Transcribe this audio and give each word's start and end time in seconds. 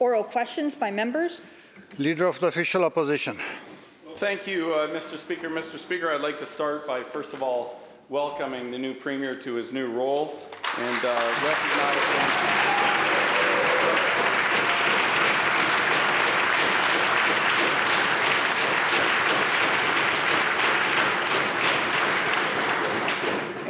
Oral 0.00 0.24
questions 0.24 0.74
by 0.74 0.90
members. 0.90 1.42
Leader 1.98 2.24
of 2.24 2.40
the 2.40 2.46
Official 2.46 2.84
Opposition. 2.84 3.36
Thank 4.14 4.46
you, 4.46 4.72
uh, 4.72 4.88
Mr. 4.88 5.18
Speaker. 5.18 5.50
Mr. 5.50 5.76
Speaker, 5.76 6.10
I'd 6.10 6.22
like 6.22 6.38
to 6.38 6.46
start 6.46 6.86
by, 6.86 7.02
first 7.02 7.34
of 7.34 7.42
all, 7.42 7.82
welcoming 8.08 8.70
the 8.70 8.78
new 8.78 8.94
Premier 8.94 9.36
to 9.36 9.54
his 9.56 9.74
new 9.74 9.92
role 9.92 10.38
and 10.78 11.04
uh, 11.04 11.34
recognizing 11.44 12.40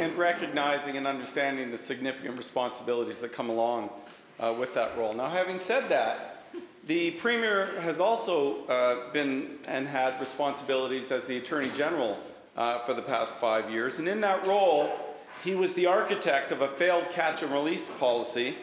and 0.01 0.17
recognizing 0.17 0.95
and 0.95 1.07
understanding 1.07 1.71
the 1.71 1.77
significant 1.77 2.37
responsibilities 2.37 3.19
that 3.19 3.33
come 3.33 3.49
along 3.49 3.89
uh, 4.41 4.53
with 4.57 4.73
that 4.73 4.97
role. 4.97 5.13
Now, 5.13 5.29
having 5.29 5.57
said 5.57 5.89
that, 5.89 6.43
the 6.87 7.11
Premier 7.11 7.67
has 7.81 7.99
also 7.99 8.65
uh, 8.65 9.11
been 9.13 9.59
and 9.67 9.87
had 9.87 10.19
responsibilities 10.19 11.11
as 11.11 11.27
the 11.27 11.37
Attorney 11.37 11.69
General 11.75 12.19
uh, 12.57 12.79
for 12.79 12.93
the 12.93 13.01
past 13.01 13.39
five 13.39 13.69
years, 13.69 13.99
and 13.99 14.07
in 14.07 14.21
that 14.21 14.45
role, 14.45 14.91
he 15.43 15.55
was 15.55 15.73
the 15.73 15.85
architect 15.85 16.51
of 16.51 16.61
a 16.61 16.67
failed 16.67 17.09
catch 17.11 17.43
and 17.43 17.51
release 17.51 17.89
policy 17.97 18.55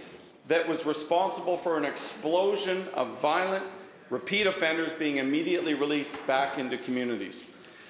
that 0.48 0.68
was 0.68 0.84
responsible 0.84 1.56
for 1.56 1.78
an 1.78 1.84
explosion 1.84 2.84
of 2.94 3.20
violent 3.20 3.64
repeat 4.10 4.46
offenders 4.46 4.92
being 4.94 5.18
immediately 5.18 5.74
released 5.74 6.26
back 6.26 6.58
into 6.58 6.78
communities. 6.78 7.42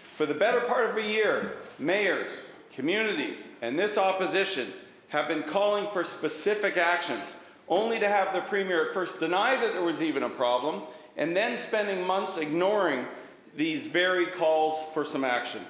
For 0.03 0.27
the 0.27 0.35
better 0.35 0.61
part 0.61 0.91
of 0.91 0.97
a 0.97 1.03
year, 1.03 1.59
mayors, 1.79 2.43
communities, 2.73 3.51
and 3.63 3.79
this 3.79 3.97
opposition 3.97 4.67
have 5.09 5.29
been 5.29 5.43
calling 5.43 5.87
for 5.87 6.03
specific 6.03 6.77
actions, 6.77 7.37
only 7.69 7.99
to 7.99 8.09
have 8.09 8.33
the 8.33 8.41
Premier 8.41 8.87
at 8.87 8.95
first 8.95 9.21
deny 9.21 9.57
that 9.57 9.73
there 9.73 9.83
was 9.83 10.03
even 10.03 10.23
a 10.23 10.29
problem, 10.29 10.83
and 11.17 11.37
then 11.37 11.57
spending 11.57 12.07
months 12.07 12.39
ignoring 12.39 13.07
these 13.57 13.89
very 13.89 14.27
calls 14.27 14.93
for 14.95 15.05
some 15.05 15.25
action. 15.25 15.61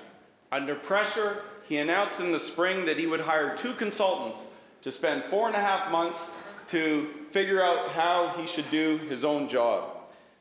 Under 0.52 0.74
pressure, 0.74 1.42
he 1.68 1.78
announced 1.78 2.20
in 2.20 2.32
the 2.32 2.40
spring 2.40 2.86
that 2.86 2.98
he 2.98 3.06
would 3.06 3.20
hire 3.20 3.56
two 3.56 3.72
consultants 3.74 4.50
to 4.82 4.90
spend 4.90 5.24
four 5.24 5.46
and 5.46 5.56
a 5.56 5.60
half 5.60 5.90
months 5.90 6.30
to 6.68 7.06
figure 7.30 7.62
out 7.62 7.90
how 7.90 8.28
he 8.38 8.46
should 8.46 8.70
do 8.70 8.98
his 9.08 9.24
own 9.24 9.48
job. 9.48 9.96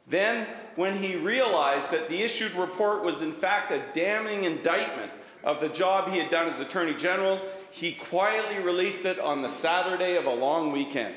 Then, 0.08 0.46
when 0.76 0.98
he 0.98 1.16
realized 1.16 1.92
that 1.92 2.08
the 2.08 2.22
issued 2.22 2.54
report 2.54 3.04
was 3.04 3.22
in 3.22 3.34
fact 3.34 3.72
a 3.72 3.82
damning 3.94 4.44
indictment 4.44 5.12
of 5.44 5.60
the 5.60 5.70
job 5.70 6.12
he 6.12 6.20
had 6.20 6.30
done 6.30 6.48
as 6.48 6.60
Attorney 6.60 6.94
General, 6.94 7.40
he 7.72 7.94
quietly 7.94 8.64
released 8.64 9.06
it 9.06 9.20
on 9.20 9.42
the 9.42 9.50
Saturday 9.50 10.16
of 10.16 10.26
a 10.26 10.34
long 10.34 10.72
weekend. 10.72 11.16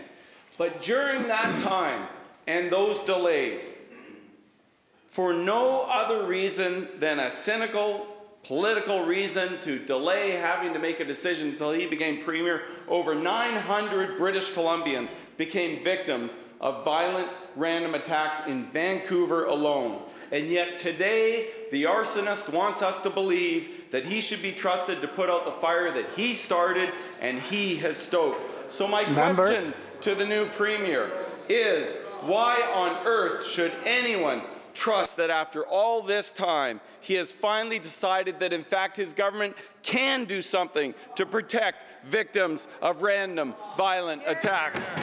But 0.60 0.82
during 0.82 1.26
that 1.28 1.58
time 1.60 2.06
and 2.46 2.70
those 2.70 3.00
delays, 3.04 3.88
for 5.06 5.32
no 5.32 5.86
other 5.88 6.26
reason 6.26 6.86
than 6.98 7.18
a 7.18 7.30
cynical 7.30 8.06
political 8.42 9.06
reason 9.06 9.58
to 9.62 9.78
delay 9.78 10.32
having 10.32 10.74
to 10.74 10.78
make 10.78 11.00
a 11.00 11.04
decision 11.06 11.48
until 11.48 11.72
he 11.72 11.86
became 11.86 12.22
Premier, 12.22 12.60
over 12.88 13.14
900 13.14 14.18
British 14.18 14.50
Columbians 14.50 15.10
became 15.38 15.82
victims 15.82 16.36
of 16.60 16.84
violent 16.84 17.30
random 17.56 17.94
attacks 17.94 18.46
in 18.46 18.64
Vancouver 18.64 19.46
alone. 19.46 19.98
And 20.30 20.48
yet 20.48 20.76
today, 20.76 21.48
the 21.70 21.84
arsonist 21.84 22.52
wants 22.52 22.82
us 22.82 23.02
to 23.04 23.08
believe 23.08 23.90
that 23.92 24.04
he 24.04 24.20
should 24.20 24.42
be 24.42 24.52
trusted 24.52 25.00
to 25.00 25.08
put 25.08 25.30
out 25.30 25.46
the 25.46 25.52
fire 25.52 25.90
that 25.90 26.04
he 26.16 26.34
started 26.34 26.90
and 27.22 27.38
he 27.38 27.76
has 27.76 27.96
stoked. 27.96 28.70
So 28.70 28.86
my 28.86 29.04
question 29.04 29.72
to 30.02 30.14
the 30.14 30.24
new 30.24 30.46
Premier 30.46 31.10
is 31.48 32.04
why 32.22 32.60
on 32.74 33.06
earth 33.06 33.46
should 33.46 33.72
anyone 33.84 34.40
trust 34.72 35.16
that 35.18 35.28
after 35.30 35.66
all 35.66 36.00
this 36.00 36.30
time, 36.30 36.80
he 37.00 37.14
has 37.14 37.32
finally 37.32 37.78
decided 37.78 38.38
that 38.38 38.52
in 38.52 38.62
fact 38.62 38.96
his 38.96 39.12
government 39.12 39.54
can 39.82 40.24
do 40.24 40.40
something 40.40 40.94
to 41.16 41.26
protect 41.26 41.84
victims 42.06 42.66
of 42.80 43.02
random 43.02 43.54
violent 43.76 44.22
attacks? 44.26 44.94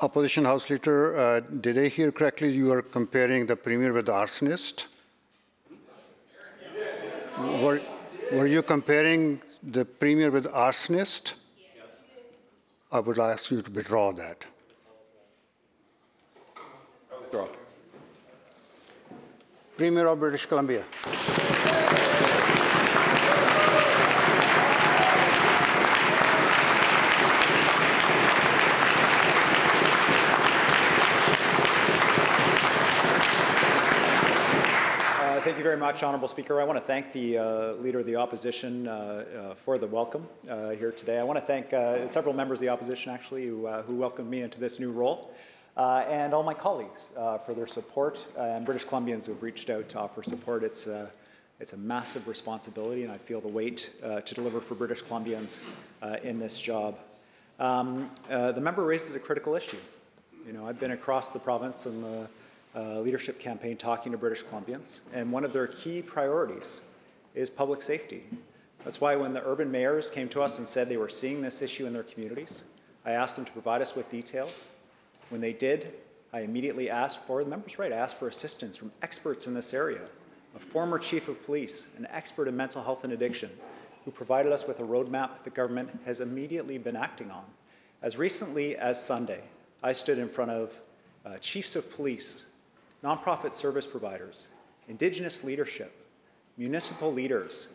Opposition 0.00 0.44
House 0.44 0.68
Leader, 0.68 1.16
uh, 1.16 1.40
did 1.40 1.78
I 1.78 1.86
hear 1.86 2.10
correctly 2.10 2.50
you 2.50 2.72
are 2.72 2.82
comparing 2.82 3.46
the 3.46 3.54
Premier 3.54 3.92
with 3.92 4.06
the 4.06 4.12
arsonist? 4.12 4.86
Were, 7.42 7.80
were 8.32 8.46
you 8.46 8.62
comparing 8.62 9.40
the 9.62 9.84
Premier 9.84 10.30
with 10.30 10.46
arsonist? 10.46 11.34
Yes. 11.58 12.02
I 12.90 13.00
would 13.00 13.18
ask 13.18 13.50
you 13.50 13.62
to 13.62 13.70
withdraw 13.70 14.12
that. 14.12 14.46
Withdraw. 17.20 17.48
Premier 19.76 20.06
of 20.06 20.20
British 20.20 20.46
Columbia. 20.46 20.84
Thank 35.52 35.58
you 35.58 35.64
very 35.64 35.76
much, 35.76 36.02
Honorable 36.02 36.28
Speaker. 36.28 36.62
I 36.62 36.64
want 36.64 36.78
to 36.78 36.84
thank 36.84 37.12
the 37.12 37.36
uh, 37.36 37.72
Leader 37.72 38.00
of 38.00 38.06
the 38.06 38.16
Opposition 38.16 38.88
uh, 38.88 38.92
uh, 39.50 39.54
for 39.54 39.76
the 39.76 39.86
welcome 39.86 40.26
uh, 40.48 40.70
here 40.70 40.92
today. 40.92 41.18
I 41.18 41.24
want 41.24 41.38
to 41.38 41.44
thank 41.44 41.74
uh, 41.74 42.08
several 42.08 42.34
members 42.34 42.60
of 42.60 42.62
the 42.62 42.68
opposition, 42.70 43.12
actually, 43.12 43.48
who, 43.48 43.66
uh, 43.66 43.82
who 43.82 43.94
welcomed 43.96 44.30
me 44.30 44.40
into 44.40 44.58
this 44.58 44.80
new 44.80 44.90
role, 44.90 45.34
and 45.76 46.32
all 46.32 46.42
my 46.42 46.54
colleagues 46.54 47.10
for 47.44 47.52
their 47.54 47.66
support, 47.66 48.26
and 48.38 48.64
British 48.64 48.86
Columbians 48.86 49.26
who 49.26 49.34
have 49.34 49.42
reached 49.42 49.68
out 49.68 49.90
to 49.90 49.98
offer 49.98 50.22
support. 50.22 50.64
It's, 50.64 50.88
it's 51.60 51.74
a 51.74 51.78
massive 51.78 52.28
responsibility, 52.28 53.02
and 53.02 53.12
I 53.12 53.18
feel 53.18 53.42
the 53.42 53.48
weight 53.48 53.90
to 54.00 54.34
deliver 54.34 54.58
for 54.58 54.74
British 54.74 55.02
Columbians 55.02 55.70
in 56.22 56.38
this 56.38 56.58
job. 56.58 56.96
Um, 57.60 58.10
the 58.30 58.58
member 58.58 58.84
raises 58.84 59.14
a 59.14 59.20
critical 59.20 59.54
issue. 59.54 59.76
You 60.46 60.54
know, 60.54 60.66
I've 60.66 60.80
been 60.80 60.92
across 60.92 61.34
the 61.34 61.40
province 61.40 61.84
and 61.84 62.02
the 62.02 62.26
uh, 62.74 63.00
leadership 63.00 63.38
campaign 63.38 63.76
talking 63.76 64.12
to 64.12 64.18
British 64.18 64.44
Columbians, 64.44 65.00
and 65.12 65.30
one 65.30 65.44
of 65.44 65.52
their 65.52 65.66
key 65.66 66.02
priorities 66.02 66.88
is 67.34 67.50
public 67.50 67.82
safety. 67.82 68.24
That's 68.84 69.00
why 69.00 69.16
when 69.16 69.32
the 69.32 69.44
urban 69.46 69.70
mayors 69.70 70.10
came 70.10 70.28
to 70.30 70.42
us 70.42 70.58
and 70.58 70.66
said 70.66 70.88
they 70.88 70.96
were 70.96 71.08
seeing 71.08 71.40
this 71.40 71.62
issue 71.62 71.86
in 71.86 71.92
their 71.92 72.02
communities, 72.02 72.62
I 73.04 73.12
asked 73.12 73.36
them 73.36 73.44
to 73.44 73.52
provide 73.52 73.82
us 73.82 73.94
with 73.94 74.10
details. 74.10 74.68
When 75.28 75.40
they 75.40 75.52
did, 75.52 75.92
I 76.32 76.40
immediately 76.40 76.88
asked 76.90 77.20
for, 77.20 77.44
the 77.44 77.50
member's 77.50 77.78
right, 77.78 77.92
I 77.92 77.96
asked 77.96 78.16
for 78.16 78.28
assistance 78.28 78.76
from 78.76 78.92
experts 79.02 79.46
in 79.46 79.54
this 79.54 79.74
area, 79.74 80.00
a 80.56 80.58
former 80.58 80.98
chief 80.98 81.28
of 81.28 81.44
police, 81.44 81.94
an 81.98 82.06
expert 82.10 82.48
in 82.48 82.56
mental 82.56 82.82
health 82.82 83.04
and 83.04 83.12
addiction, 83.12 83.50
who 84.04 84.10
provided 84.10 84.52
us 84.52 84.66
with 84.66 84.80
a 84.80 84.82
roadmap 84.82 85.42
the 85.44 85.50
government 85.50 85.90
has 86.04 86.20
immediately 86.20 86.78
been 86.78 86.96
acting 86.96 87.30
on. 87.30 87.44
As 88.02 88.16
recently 88.16 88.76
as 88.76 89.02
Sunday, 89.04 89.42
I 89.82 89.92
stood 89.92 90.18
in 90.18 90.28
front 90.28 90.50
of 90.50 90.78
uh, 91.24 91.38
chiefs 91.38 91.76
of 91.76 91.92
police, 91.94 92.51
nonprofit 93.02 93.52
service 93.52 93.86
providers, 93.86 94.48
Indigenous 94.88 95.44
leadership, 95.44 95.92
municipal 96.56 97.12
leaders, 97.12 97.68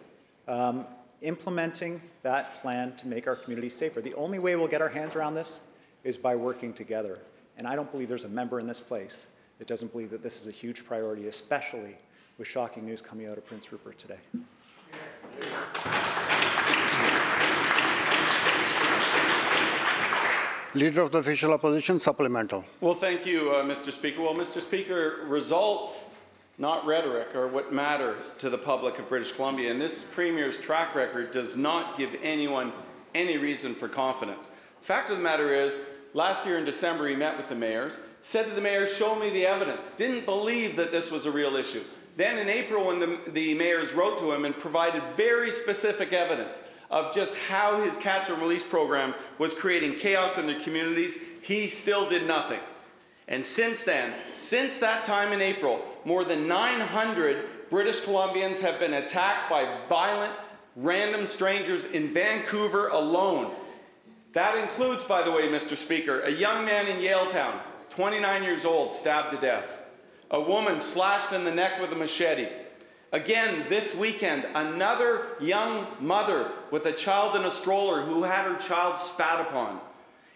um, 0.47 0.85
implementing 1.21 2.01
that 2.21 2.61
plan 2.61 2.95
to 2.97 3.07
make 3.07 3.27
our 3.27 3.35
communities 3.35 3.75
safer. 3.75 4.01
The 4.01 4.13
only 4.15 4.39
way 4.39 4.55
we'll 4.55 4.67
get 4.67 4.81
our 4.81 4.89
hands 4.89 5.15
around 5.15 5.35
this 5.35 5.67
is 6.03 6.17
by 6.17 6.35
working 6.35 6.73
together. 6.73 7.19
And 7.57 7.67
I 7.67 7.75
don't 7.75 7.91
believe 7.91 8.07
there's 8.07 8.25
a 8.25 8.29
member 8.29 8.59
in 8.59 8.67
this 8.67 8.79
place 8.79 9.31
that 9.57 9.67
doesn't 9.67 9.91
believe 9.91 10.11
that 10.11 10.21
this 10.21 10.41
is 10.41 10.47
a 10.47 10.55
huge 10.55 10.85
priority, 10.85 11.27
especially 11.27 11.95
with 12.37 12.47
shocking 12.47 12.85
news 12.85 13.01
coming 13.01 13.27
out 13.27 13.37
of 13.37 13.45
Prince 13.47 13.71
Rupert 13.71 13.97
today. 13.97 14.19
Leader 20.77 21.01
of 21.01 21.11
the 21.11 21.17
Official 21.17 21.53
Opposition, 21.53 21.99
supplemental. 21.99 22.63
Well, 22.81 22.93
thank 22.93 23.25
you, 23.25 23.49
uh, 23.49 23.63
Mr. 23.63 23.91
Speaker. 23.91 24.21
Well, 24.21 24.35
Mr. 24.35 24.61
Speaker, 24.61 25.25
results, 25.25 26.13
not 26.59 26.85
rhetoric, 26.85 27.35
are 27.35 27.47
what 27.47 27.73
matter 27.73 28.15
to 28.37 28.49
the 28.51 28.59
public 28.59 28.99
of 28.99 29.09
British 29.09 29.31
Columbia. 29.31 29.71
And 29.71 29.81
this 29.81 30.13
Premier's 30.13 30.61
track 30.61 30.93
record 30.93 31.31
does 31.31 31.57
not 31.57 31.97
give 31.97 32.15
anyone 32.21 32.71
any 33.15 33.39
reason 33.39 33.73
for 33.73 33.87
confidence. 33.87 34.55
Fact 34.81 35.09
of 35.09 35.17
the 35.17 35.23
matter 35.23 35.51
is, 35.51 35.83
last 36.13 36.45
year 36.45 36.59
in 36.59 36.65
December, 36.65 37.07
he 37.07 37.15
met 37.15 37.37
with 37.37 37.49
the 37.49 37.55
mayors, 37.55 37.99
said 38.21 38.45
to 38.45 38.51
the 38.51 38.61
mayors, 38.61 38.95
Show 38.95 39.15
me 39.15 39.31
the 39.31 39.47
evidence. 39.47 39.95
Didn't 39.97 40.25
believe 40.25 40.75
that 40.75 40.91
this 40.91 41.11
was 41.11 41.25
a 41.25 41.31
real 41.31 41.55
issue. 41.55 41.81
Then 42.17 42.37
in 42.37 42.49
April, 42.49 42.85
when 42.85 42.99
the, 42.99 43.19
the 43.31 43.55
mayors 43.55 43.93
wrote 43.93 44.19
to 44.19 44.31
him 44.31 44.45
and 44.45 44.55
provided 44.55 45.01
very 45.15 45.49
specific 45.49 46.13
evidence 46.13 46.61
of 46.89 47.13
just 47.13 47.35
how 47.35 47.81
his 47.81 47.97
catch 47.97 48.29
and 48.29 48.39
release 48.39 48.65
program 48.65 49.13
was 49.37 49.53
creating 49.53 49.95
chaos 49.95 50.37
in 50.37 50.47
their 50.47 50.59
communities, 50.59 51.27
he 51.41 51.67
still 51.67 52.09
did 52.09 52.25
nothing. 52.27 52.59
And 53.27 53.43
since 53.43 53.83
then, 53.83 54.13
since 54.31 54.79
that 54.79 55.03
time 55.03 55.33
in 55.33 55.41
April, 55.41 55.83
more 56.05 56.23
than 56.23 56.47
900 56.47 57.69
British 57.69 58.01
Columbians 58.01 58.61
have 58.61 58.79
been 58.79 58.93
attacked 58.93 59.49
by 59.49 59.79
violent 59.89 60.31
random 60.77 61.27
strangers 61.27 61.91
in 61.91 62.13
Vancouver 62.13 62.87
alone. 62.87 63.51
That 64.33 64.57
includes, 64.57 65.03
by 65.03 65.23
the 65.23 65.31
way, 65.31 65.49
Mr. 65.49 65.75
Speaker, 65.75 66.21
a 66.21 66.29
young 66.29 66.63
man 66.63 66.87
in 66.87 66.97
Yaletown, 66.97 67.59
29 67.89 68.43
years 68.43 68.63
old, 68.63 68.93
stabbed 68.93 69.31
to 69.31 69.41
death. 69.41 69.83
A 70.31 70.39
woman 70.39 70.79
slashed 70.79 71.33
in 71.33 71.43
the 71.43 71.53
neck 71.53 71.81
with 71.81 71.91
a 71.91 71.95
machete. 71.95 72.47
Again, 73.13 73.63
this 73.69 73.97
weekend, 73.97 74.45
another 74.53 75.27
young 75.39 75.87
mother 76.01 76.51
with 76.71 76.85
a 76.85 76.91
child 76.91 77.37
in 77.37 77.43
a 77.43 77.51
stroller 77.51 78.01
who 78.01 78.23
had 78.23 78.45
her 78.45 78.59
child 78.59 78.97
spat 78.97 79.39
upon. 79.41 79.79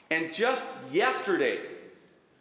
And 0.09 0.31
just 0.31 0.79
yesterday, 0.91 1.59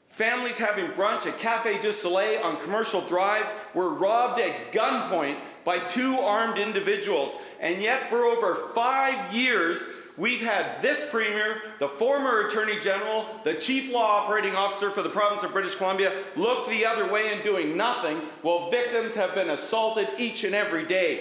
families 0.09 0.59
having 0.59 0.87
brunch 0.93 1.27
at 1.27 1.38
Cafe 1.41 1.82
du 1.82 1.93
Soleil 1.93 2.43
on 2.44 2.61
Commercial 2.62 3.00
Drive 3.03 3.47
were 3.75 3.94
robbed 3.94 4.41
at 4.41 4.73
gunpoint 4.73 5.37
by 5.65 5.81
two 5.81 6.15
armed 6.15 6.59
individuals. 6.59 7.37
And 7.61 7.82
yet, 7.82 8.09
for 8.09 8.25
over 8.25 8.55
five 8.73 9.35
years, 9.35 9.82
we've 10.20 10.43
had 10.43 10.82
this 10.82 11.08
Premier, 11.11 11.62
the 11.78 11.88
former 11.88 12.46
Attorney 12.46 12.78
General, 12.78 13.25
the 13.43 13.55
Chief 13.55 13.90
Law 13.90 14.22
Operating 14.22 14.55
Officer 14.55 14.90
for 14.90 15.02
the 15.02 15.08
province 15.08 15.43
of 15.43 15.52
British 15.52 15.75
Columbia 15.75 16.12
look 16.37 16.69
the 16.69 16.84
other 16.84 17.11
way 17.11 17.32
and 17.32 17.43
doing 17.43 17.76
nothing 17.76 18.19
while 18.43 18.70
victims 18.70 19.14
have 19.14 19.34
been 19.34 19.49
assaulted 19.49 20.06
each 20.19 20.44
and 20.44 20.55
every 20.55 20.84
day. 20.84 21.19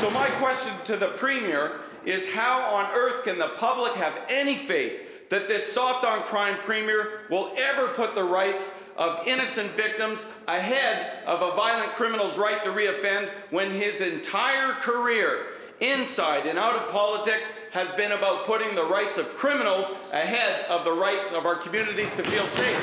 So 0.00 0.10
my 0.10 0.28
question 0.38 0.74
to 0.84 0.96
the 0.96 1.08
Premier 1.16 1.80
is 2.04 2.30
how 2.34 2.74
on 2.74 2.92
earth 2.94 3.24
can 3.24 3.38
the 3.38 3.48
public 3.56 3.94
have 3.94 4.12
any 4.28 4.56
faith 4.56 5.00
that 5.32 5.48
this 5.48 5.72
soft 5.72 6.04
on 6.04 6.18
crime 6.24 6.58
Premier 6.58 7.20
will 7.30 7.54
ever 7.56 7.88
put 7.88 8.14
the 8.14 8.22
rights 8.22 8.90
of 8.98 9.26
innocent 9.26 9.70
victims 9.70 10.30
ahead 10.46 11.10
of 11.24 11.40
a 11.40 11.56
violent 11.56 11.90
criminal's 11.92 12.36
right 12.36 12.62
to 12.62 12.68
reoffend 12.68 13.30
when 13.48 13.70
his 13.70 14.02
entire 14.02 14.72
career 14.72 15.46
inside 15.80 16.44
and 16.44 16.58
out 16.58 16.74
of 16.74 16.86
politics 16.90 17.58
has 17.72 17.90
been 17.92 18.12
about 18.12 18.44
putting 18.44 18.74
the 18.74 18.84
rights 18.84 19.16
of 19.16 19.26
criminals 19.34 19.96
ahead 20.12 20.66
of 20.68 20.84
the 20.84 20.92
rights 20.92 21.32
of 21.32 21.46
our 21.46 21.54
communities 21.54 22.14
to 22.14 22.22
feel 22.24 22.44
safe. 22.44 22.78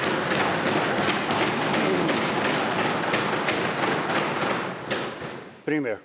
Premier. 5.65 6.01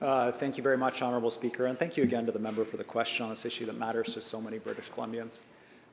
Uh, 0.00 0.32
Thank 0.32 0.56
you 0.56 0.62
very 0.62 0.78
much, 0.78 1.02
Honourable 1.02 1.30
Speaker, 1.30 1.66
and 1.66 1.78
thank 1.78 1.98
you 1.98 2.04
again 2.04 2.24
to 2.24 2.32
the 2.32 2.38
member 2.38 2.64
for 2.64 2.78
the 2.78 2.84
question 2.84 3.24
on 3.24 3.28
this 3.28 3.44
issue 3.44 3.66
that 3.66 3.76
matters 3.76 4.14
to 4.14 4.22
so 4.22 4.40
many 4.40 4.58
British 4.58 4.90
Columbians. 4.90 5.40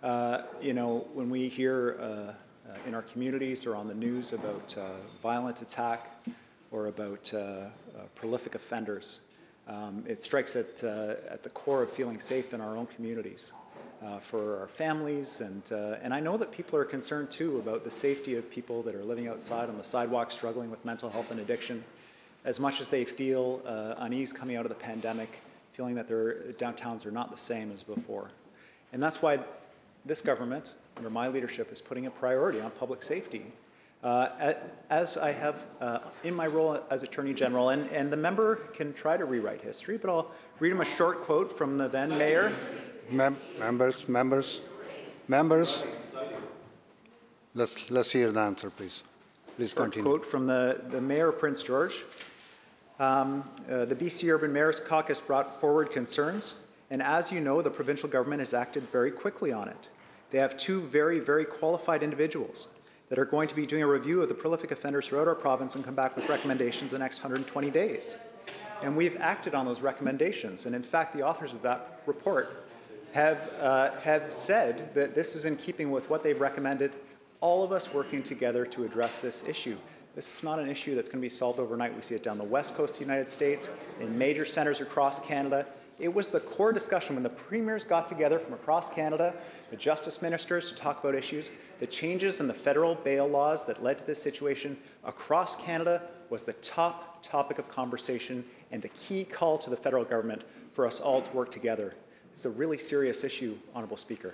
Uh, 0.04 0.42
You 0.62 0.74
know, 0.74 1.08
when 1.14 1.30
we 1.30 1.48
hear 1.48 1.98
uh, 2.02 2.34
in 2.88 2.96
our 2.96 3.04
communities 3.04 3.68
or 3.68 3.76
on 3.76 3.88
the 3.88 3.94
news 3.94 4.34
about 4.34 4.76
uh, 4.78 4.90
violent 5.22 5.62
attack 5.62 6.12
or 6.72 6.88
about 6.88 7.32
uh, 7.34 7.66
prolific 8.16 8.56
offenders, 8.56 9.20
um, 9.68 10.04
it 10.08 10.24
strikes 10.24 10.56
at, 10.56 10.84
at 10.84 11.44
the 11.44 11.50
core 11.50 11.84
of 11.84 11.92
feeling 11.92 12.20
safe 12.20 12.54
in 12.54 12.62
our 12.62 12.78
own 12.78 12.88
communities 12.88 13.54
for 14.20 14.60
our 14.60 14.68
families. 14.68 15.42
And, 15.42 15.64
and 16.02 16.14
I 16.14 16.20
know 16.20 16.38
that 16.38 16.52
people 16.52 16.80
are 16.80 16.86
concerned 16.86 17.30
too 17.30 17.60
about 17.60 17.84
the 17.84 17.92
safety 17.92 18.36
of 18.36 18.50
people 18.50 18.82
that 18.84 18.96
are 18.96 19.04
living 19.04 19.28
outside 19.28 19.70
on 19.70 19.78
the 19.78 19.84
sidewalk 19.84 20.32
struggling 20.32 20.72
with 20.72 20.84
mental 20.84 21.10
health 21.10 21.30
and 21.30 21.40
addiction 21.40 21.84
as 22.44 22.60
much 22.60 22.82
as 22.82 22.90
they 22.90 23.06
feel 23.06 23.62
unease 24.00 24.34
coming 24.34 24.56
out 24.56 24.66
of 24.66 24.70
the 24.70 24.84
pandemic, 24.84 25.42
feeling 25.74 25.96
that 25.96 26.08
their 26.08 26.34
downtowns 26.58 27.06
are 27.06 27.12
not 27.12 27.30
the 27.30 27.38
same 27.38 27.72
as 27.72 27.84
before. 27.84 28.32
And 28.94 29.02
that's 29.02 29.22
why 29.22 29.40
this 30.06 30.22
government, 30.22 30.74
under 30.98 31.10
my 31.10 31.28
leadership, 31.28 31.72
is 31.72 31.82
putting 31.82 32.06
a 32.06 32.12
priority 32.12 32.62
on 32.62 32.72
public 32.72 33.04
safety. 33.04 33.46
Uh, 34.04 34.54
as 34.90 35.18
I 35.18 35.32
have 35.32 35.66
uh, 35.80 36.00
in 36.24 36.34
my 36.34 36.48
role 36.48 36.84
as 36.90 37.04
Attorney 37.04 37.36
General, 37.36 37.70
and, 37.70 37.88
and 37.92 38.12
the 38.12 38.18
member 38.18 38.56
can 38.74 38.94
try 38.94 39.16
to 39.16 39.26
rewrite 39.26 39.62
history, 39.62 39.98
but 39.98 40.10
I'll 40.10 40.32
read 40.60 40.72
him 40.72 40.82
a 40.82 40.86
short 40.86 41.22
quote 41.22 41.56
from 41.56 41.78
the 41.78 41.88
then 41.88 42.10
mayor. 42.10 42.52
Mem- 43.12 43.38
members, 43.60 44.10
members, 44.10 44.62
members. 45.28 45.84
Let's, 47.54 47.92
let's 47.92 48.12
hear 48.12 48.32
the 48.32 48.40
answer, 48.40 48.70
please. 48.70 49.04
Please 49.58 49.72
Short 49.72 49.92
continue. 49.92 50.10
quote 50.10 50.26
from 50.26 50.48
the, 50.48 50.82
the 50.90 51.02
mayor 51.02 51.30
of 51.30 51.38
Prince 51.38 51.62
George. 51.62 52.04
Um, 53.00 53.44
uh, 53.70 53.86
the 53.86 53.96
BC 53.96 54.34
Urban 54.34 54.54
Mayors 54.54 54.80
Caucus 54.80 55.20
brought 55.20 55.50
forward 55.50 55.92
concerns, 55.92 56.68
and 56.92 57.02
as 57.02 57.32
you 57.32 57.40
know, 57.40 57.62
the 57.62 57.70
provincial 57.70 58.10
government 58.10 58.42
has 58.42 58.54
acted 58.54 58.84
very 58.92 59.12
quickly 59.12 59.54
on 59.54 59.70
it. 59.70 59.88
They 60.30 60.38
have 60.40 60.58
two 60.58 60.82
very, 60.82 61.20
very 61.20 61.46
qualified 61.46 62.04
individuals 62.04 62.68
that 63.08 63.18
are 63.18 63.26
going 63.26 63.48
to 63.48 63.56
be 63.56 63.66
doing 63.66 63.82
a 63.82 63.88
review 63.88 64.22
of 64.22 64.28
the 64.28 64.36
prolific 64.36 64.72
offenders 64.72 65.08
throughout 65.08 65.28
our 65.28 65.36
province 65.36 65.76
and 65.76 65.86
come 65.86 65.96
back 65.96 66.18
with 66.18 66.28
recommendations 66.28 66.92
in 66.92 67.00
the 67.00 67.04
next 67.04 67.20
120 67.20 67.72
days. 67.72 68.16
And 68.84 68.98
we've 68.98 69.16
acted 69.22 69.56
on 69.56 69.66
those 69.66 69.82
recommendations. 69.82 70.66
And 70.66 70.76
in 70.76 70.84
fact, 70.84 71.14
the 71.14 71.22
authors 71.22 71.56
of 71.56 71.62
that 71.62 72.02
report 72.06 72.52
have, 73.14 73.54
uh, 73.62 73.92
have 74.02 74.32
said 74.34 74.94
that 74.94 75.16
this 75.16 75.36
is 75.36 75.46
in 75.46 75.56
keeping 75.56 75.92
with 75.92 76.10
what 76.10 76.24
they've 76.24 76.40
recommended, 76.40 76.92
all 77.40 77.64
of 77.64 77.72
us 77.72 77.94
working 77.94 78.22
together 78.22 78.66
to 78.66 78.84
address 78.84 79.22
this 79.22 79.48
issue. 79.48 79.78
This 80.14 80.38
is 80.38 80.44
not 80.44 80.60
an 80.60 80.70
issue 80.70 80.96
that's 80.96 81.10
going 81.10 81.22
to 81.22 81.26
be 81.26 81.30
solved 81.30 81.60
overnight. 81.60 81.96
We 81.96 82.02
see 82.02 82.16
it 82.16 82.24
down 82.24 82.38
the 82.38 82.44
west 82.44 82.76
coast 82.76 82.96
of 82.96 83.00
the 83.00 83.06
United 83.06 83.30
States, 83.30 84.00
in 84.02 84.18
major 84.18 84.44
centers 84.44 84.82
across 84.82 85.26
Canada. 85.26 85.66
It 86.02 86.12
was 86.12 86.30
the 86.30 86.40
core 86.40 86.74
discussion 86.74 87.16
when 87.16 87.22
the 87.22 87.30
premiers 87.30 87.86
got 87.86 88.08
together 88.08 88.40
from 88.40 88.54
across 88.54 88.92
Canada, 88.92 89.36
the 89.70 89.78
justice 89.78 90.20
ministers 90.20 90.72
to 90.72 90.76
talk 90.76 91.00
about 91.00 91.14
issues. 91.14 91.52
The 91.80 91.86
changes 91.86 92.40
in 92.40 92.48
the 92.48 92.56
federal 92.56 92.96
bail 92.96 93.28
laws 93.28 93.68
that 93.68 93.84
led 93.84 94.00
to 94.00 94.08
this 94.08 94.20
situation 94.22 94.76
across 95.04 95.64
Canada 95.64 96.02
was 96.32 96.42
the 96.42 96.54
top 96.54 97.22
topic 97.22 97.60
of 97.60 97.70
conversation 97.70 98.44
and 98.72 98.82
the 98.82 98.88
key 98.90 99.24
call 99.24 99.60
to 99.60 99.70
the 99.70 99.78
federal 99.78 100.04
government 100.04 100.42
for 100.72 100.88
us 100.88 101.00
all 101.00 101.22
to 101.22 101.32
work 101.36 101.52
together. 101.52 101.94
It's 102.34 102.46
a 102.46 102.50
really 102.50 102.80
serious 102.80 103.24
issue, 103.24 103.56
Honourable 103.76 103.98
Speaker. 103.98 104.34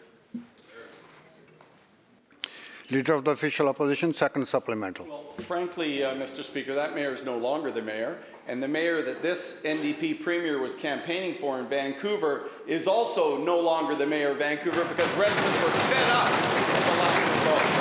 Leader 2.89 3.15
of 3.15 3.25
the 3.25 3.31
official 3.31 3.67
opposition, 3.67 4.13
second 4.13 4.47
supplemental. 4.47 5.05
Frankly, 5.39 6.05
uh, 6.05 6.15
Mr. 6.15 6.43
Speaker, 6.43 6.73
that 6.75 6.95
mayor 6.95 7.11
is 7.11 7.25
no 7.25 7.37
longer 7.37 7.71
the 7.71 7.81
mayor, 7.81 8.17
and 8.47 8.63
the 8.63 8.67
mayor 8.67 9.01
that 9.01 9.21
this 9.21 9.63
NDP 9.63 10.21
premier 10.21 10.57
was 10.59 10.73
campaigning 10.75 11.33
for 11.33 11.59
in 11.59 11.67
Vancouver 11.67 12.44
is 12.65 12.88
also 12.88 13.44
no 13.44 13.59
longer 13.59 13.94
the 13.94 14.05
mayor 14.05 14.31
of 14.31 14.38
Vancouver 14.38 14.85
because 14.85 15.13
residents 15.17 15.63
were 15.63 15.69
fed 15.69 16.09
up 16.11 16.31
with 16.31 16.85
the 16.85 16.91
lack 17.01 17.21
of 17.23 17.31
results. 17.35 17.77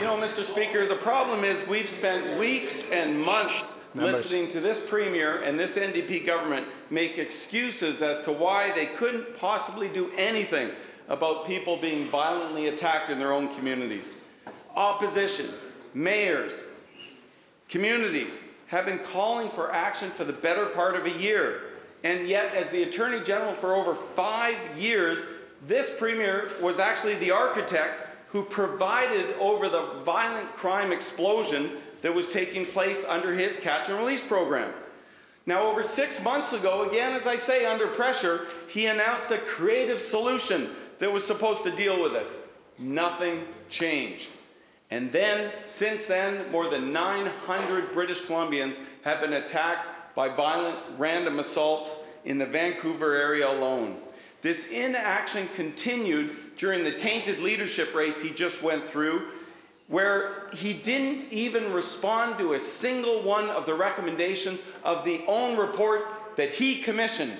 You 0.00 0.06
know, 0.06 0.16
Mr. 0.16 0.44
Speaker, 0.44 0.86
the 0.86 0.94
problem 0.94 1.42
is 1.42 1.66
we've 1.66 1.88
spent 1.88 2.38
weeks 2.38 2.92
and 2.92 3.20
months 3.20 3.80
Members. 3.94 4.14
listening 4.14 4.48
to 4.50 4.60
this 4.60 4.84
premier 4.88 5.42
and 5.42 5.58
this 5.58 5.76
NDP 5.76 6.24
government 6.24 6.66
make 6.90 7.18
excuses 7.18 8.02
as 8.02 8.22
to 8.22 8.32
why 8.32 8.70
they 8.70 8.86
couldn't 8.86 9.36
possibly 9.38 9.88
do 9.88 10.10
anything 10.16 10.70
about 11.08 11.46
people 11.46 11.76
being 11.76 12.06
violently 12.06 12.68
attacked 12.68 13.10
in 13.10 13.18
their 13.18 13.32
own 13.32 13.54
communities. 13.54 14.24
Opposition, 14.74 15.46
mayors, 15.92 16.71
communities 17.72 18.52
have 18.66 18.84
been 18.84 18.98
calling 18.98 19.48
for 19.48 19.72
action 19.72 20.10
for 20.10 20.24
the 20.24 20.32
better 20.32 20.66
part 20.66 20.94
of 20.94 21.06
a 21.06 21.18
year. 21.18 21.62
And 22.04 22.28
yet, 22.28 22.54
as 22.54 22.70
the 22.70 22.82
Attorney 22.82 23.24
General 23.24 23.52
for 23.52 23.74
over 23.74 23.94
five 23.94 24.56
years, 24.78 25.20
this 25.66 25.98
Premier 25.98 26.50
was 26.60 26.78
actually 26.78 27.14
the 27.14 27.30
architect 27.30 28.06
who 28.28 28.44
provided 28.44 29.34
over 29.40 29.70
the 29.70 30.00
violent 30.04 30.48
crime 30.54 30.92
explosion 30.92 31.70
that 32.02 32.14
was 32.14 32.30
taking 32.30 32.66
place 32.66 33.06
under 33.08 33.32
his 33.32 33.58
catch 33.58 33.88
and 33.88 33.98
release 33.98 34.26
program. 34.26 34.72
Now, 35.46 35.62
over 35.62 35.82
six 35.82 36.22
months 36.22 36.52
ago, 36.52 36.88
again, 36.88 37.14
as 37.14 37.26
I 37.26 37.36
say, 37.36 37.64
under 37.64 37.86
pressure, 37.86 38.46
he 38.68 38.86
announced 38.86 39.30
a 39.30 39.38
creative 39.38 40.00
solution 40.00 40.68
that 40.98 41.10
was 41.10 41.26
supposed 41.26 41.64
to 41.64 41.70
deal 41.70 42.02
with 42.02 42.12
this. 42.12 42.52
Nothing 42.78 43.44
changed. 43.70 44.30
And 44.92 45.10
then, 45.10 45.50
since 45.64 46.06
then, 46.06 46.52
more 46.52 46.68
than 46.68 46.92
900 46.92 47.92
British 47.92 48.20
Columbians 48.26 48.78
have 49.04 49.22
been 49.22 49.32
attacked 49.32 49.88
by 50.14 50.28
violent 50.28 50.76
random 50.98 51.38
assaults 51.38 52.06
in 52.26 52.36
the 52.36 52.44
Vancouver 52.44 53.14
area 53.14 53.48
alone. 53.48 53.96
This 54.42 54.70
inaction 54.70 55.48
continued 55.56 56.58
during 56.58 56.84
the 56.84 56.92
tainted 56.92 57.38
leadership 57.38 57.94
race 57.94 58.22
he 58.22 58.34
just 58.34 58.62
went 58.62 58.84
through, 58.84 59.28
where 59.88 60.50
he 60.52 60.74
didn't 60.74 61.32
even 61.32 61.72
respond 61.72 62.36
to 62.36 62.52
a 62.52 62.60
single 62.60 63.22
one 63.22 63.48
of 63.48 63.64
the 63.64 63.72
recommendations 63.72 64.62
of 64.84 65.06
the 65.06 65.22
own 65.26 65.56
report 65.56 66.02
that 66.36 66.50
he 66.50 66.82
commissioned 66.82 67.32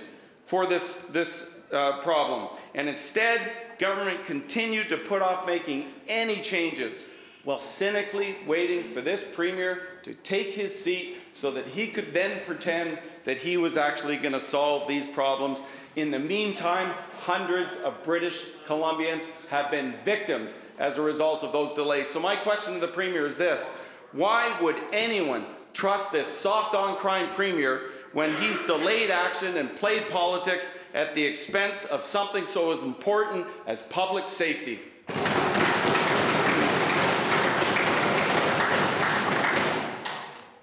for 0.46 0.64
this, 0.64 1.08
this 1.08 1.70
uh, 1.70 2.00
problem. 2.00 2.48
And 2.74 2.88
instead, 2.88 3.42
government 3.78 4.24
continued 4.24 4.88
to 4.88 4.96
put 4.96 5.20
off 5.20 5.46
making 5.46 5.84
any 6.08 6.36
changes 6.36 7.10
while 7.44 7.58
cynically 7.58 8.36
waiting 8.46 8.84
for 8.84 9.00
this 9.00 9.34
premier 9.34 9.82
to 10.02 10.14
take 10.14 10.48
his 10.48 10.78
seat 10.78 11.16
so 11.32 11.50
that 11.50 11.66
he 11.66 11.88
could 11.88 12.12
then 12.12 12.44
pretend 12.44 12.98
that 13.24 13.38
he 13.38 13.56
was 13.56 13.76
actually 13.76 14.16
going 14.16 14.32
to 14.32 14.40
solve 14.40 14.86
these 14.86 15.08
problems. 15.08 15.62
In 15.96 16.10
the 16.10 16.18
meantime, 16.18 16.92
hundreds 17.20 17.76
of 17.76 18.02
British 18.04 18.46
Columbians 18.66 19.46
have 19.48 19.70
been 19.70 19.92
victims 20.04 20.64
as 20.78 20.98
a 20.98 21.02
result 21.02 21.42
of 21.42 21.52
those 21.52 21.74
delays. 21.74 22.08
So, 22.08 22.20
my 22.20 22.36
question 22.36 22.74
to 22.74 22.80
the 22.80 22.88
Premier 22.88 23.26
is 23.26 23.36
this 23.36 23.78
Why 24.12 24.56
would 24.60 24.76
anyone 24.92 25.44
trust 25.72 26.12
this 26.12 26.28
soft 26.28 26.74
on 26.74 26.96
crime 26.96 27.28
premier 27.30 27.82
when 28.12 28.32
he's 28.36 28.64
delayed 28.66 29.10
action 29.10 29.56
and 29.56 29.74
played 29.76 30.08
politics 30.08 30.88
at 30.94 31.14
the 31.14 31.24
expense 31.24 31.84
of 31.86 32.02
something 32.02 32.46
so 32.46 32.72
as 32.72 32.82
important 32.82 33.46
as 33.66 33.82
public 33.82 34.28
safety? 34.28 34.78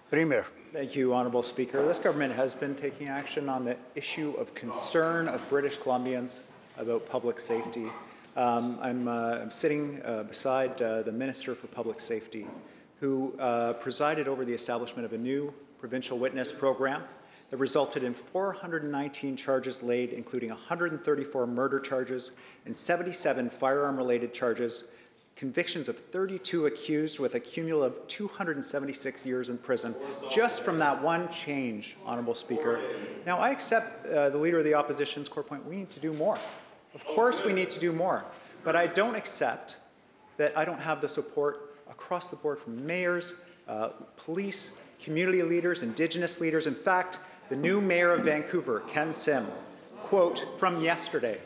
Premier, 0.09 0.43
Thank 0.73 0.95
you, 0.95 1.13
Honourable 1.13 1.43
Speaker. 1.43 1.85
This 1.85 1.99
government 1.99 2.33
has 2.33 2.55
been 2.55 2.73
taking 2.73 3.09
action 3.09 3.47
on 3.47 3.63
the 3.63 3.77
issue 3.93 4.33
of 4.39 4.55
concern 4.55 5.27
of 5.27 5.47
British 5.49 5.77
Columbians 5.77 6.41
about 6.79 7.07
public 7.07 7.39
safety. 7.39 7.85
Um, 8.35 8.79
I'm, 8.81 9.07
uh, 9.07 9.37
I'm 9.39 9.51
sitting 9.51 10.01
uh, 10.03 10.23
beside 10.23 10.81
uh, 10.81 11.03
the 11.03 11.11
Minister 11.11 11.53
for 11.53 11.67
Public 11.67 11.99
Safety, 11.99 12.47
who 12.99 13.35
uh, 13.37 13.73
presided 13.73 14.27
over 14.27 14.45
the 14.45 14.53
establishment 14.53 15.05
of 15.05 15.13
a 15.13 15.17
new 15.17 15.53
provincial 15.77 16.17
witness 16.17 16.51
program 16.51 17.03
that 17.51 17.57
resulted 17.57 18.03
in 18.03 18.15
419 18.15 19.35
charges 19.35 19.83
laid, 19.83 20.11
including 20.11 20.49
134 20.49 21.45
murder 21.45 21.79
charges 21.79 22.35
and 22.65 22.75
77 22.75 23.47
firearm-related 23.51 24.33
charges, 24.33 24.89
convictions 25.39 25.87
of 25.87 25.97
32 25.97 26.65
accused 26.65 27.17
with 27.17 27.33
a 27.35 27.39
cumulative 27.39 28.05
276 28.09 29.25
years 29.25 29.47
in 29.47 29.57
prison 29.57 29.95
just 30.29 30.63
from 30.63 30.77
that 30.77 31.01
one 31.01 31.29
change, 31.29 31.95
Honourable 32.05 32.35
Speaker. 32.35 32.81
Now, 33.25 33.39
I 33.39 33.51
accept 33.51 34.05
uh, 34.05 34.29
the 34.31 34.37
Leader 34.37 34.57
of 34.57 34.65
the 34.65 34.73
Opposition's 34.73 35.29
core 35.29 35.43
point. 35.43 35.65
We 35.65 35.77
need 35.77 35.91
to 35.91 35.99
do 36.01 36.11
more. 36.11 36.37
Of 36.93 37.05
course, 37.05 37.45
we 37.45 37.53
need 37.53 37.69
to 37.69 37.79
do 37.79 37.93
more. 37.93 38.25
But 38.65 38.75
I 38.75 38.87
don't 38.87 39.15
accept 39.15 39.77
that 40.35 40.57
I 40.57 40.65
don't 40.65 40.81
have 40.81 40.99
the 40.99 41.07
support 41.07 41.73
across 41.89 42.29
the 42.29 42.35
board 42.35 42.59
from 42.59 42.85
mayors, 42.85 43.39
uh, 43.69 43.91
police, 44.17 44.91
community 45.01 45.41
leaders, 45.41 45.83
Indigenous 45.83 46.41
leaders. 46.41 46.67
In 46.67 46.75
fact, 46.75 47.17
the 47.47 47.55
new 47.55 47.79
mayor 47.79 48.11
of 48.11 48.25
Vancouver, 48.25 48.81
Ken 48.91 49.13
Sim, 49.13 49.45
quote 50.03 50.59
from 50.59 50.81
yesterday, 50.81 51.37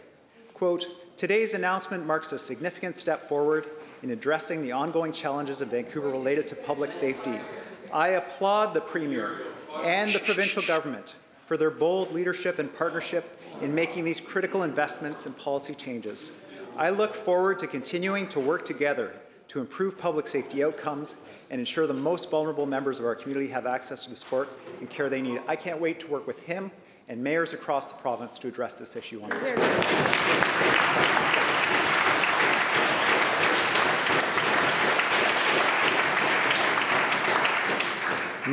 quote, 0.55 0.83
today's 1.15 1.53
announcement 1.53 2.07
marks 2.07 2.31
a 2.31 2.39
significant 2.39 2.97
step 2.97 3.29
forward 3.29 3.67
in 4.03 4.11
addressing 4.11 4.61
the 4.61 4.71
ongoing 4.73 5.13
challenges 5.13 5.61
of 5.61 5.69
Vancouver 5.69 6.09
related 6.09 6.45
to 6.47 6.55
public 6.55 6.91
safety. 6.91 7.39
I 7.93 8.09
applaud 8.09 8.73
the 8.73 8.81
Premier 8.81 9.37
and 9.81 10.11
the 10.11 10.19
provincial 10.19 10.61
government 10.63 11.15
for 11.37 11.55
their 11.55 11.71
bold 11.71 12.11
leadership 12.11 12.59
and 12.59 12.73
partnership 12.75 13.39
in 13.61 13.73
making 13.73 14.03
these 14.03 14.19
critical 14.19 14.63
investments 14.63 15.25
and 15.25 15.37
policy 15.37 15.73
changes. 15.73 16.51
I 16.75 16.89
look 16.89 17.11
forward 17.11 17.59
to 17.59 17.67
continuing 17.67 18.27
to 18.29 18.41
work 18.41 18.65
together 18.65 19.13
to 19.47 19.61
improve 19.61 19.97
public 19.97 20.27
safety 20.27 20.63
outcomes 20.63 21.21
and 21.49 21.59
ensure 21.59 21.87
the 21.87 21.93
most 21.93 22.29
vulnerable 22.29 22.65
members 22.65 22.99
of 22.99 23.05
our 23.05 23.15
community 23.15 23.47
have 23.49 23.65
access 23.65 24.03
to 24.03 24.09
the 24.09 24.15
support 24.15 24.49
and 24.79 24.89
care 24.89 25.07
they 25.09 25.21
need. 25.21 25.41
I 25.47 25.55
can't 25.55 25.79
wait 25.79 25.99
to 26.01 26.07
work 26.07 26.27
with 26.27 26.43
him 26.43 26.71
and 27.07 27.23
mayors 27.23 27.53
across 27.53 27.91
the 27.93 28.01
province 28.01 28.37
to 28.39 28.47
address 28.49 28.75
this 28.75 28.95
issue 28.95 29.21
on 29.23 29.29
this. 29.29 29.51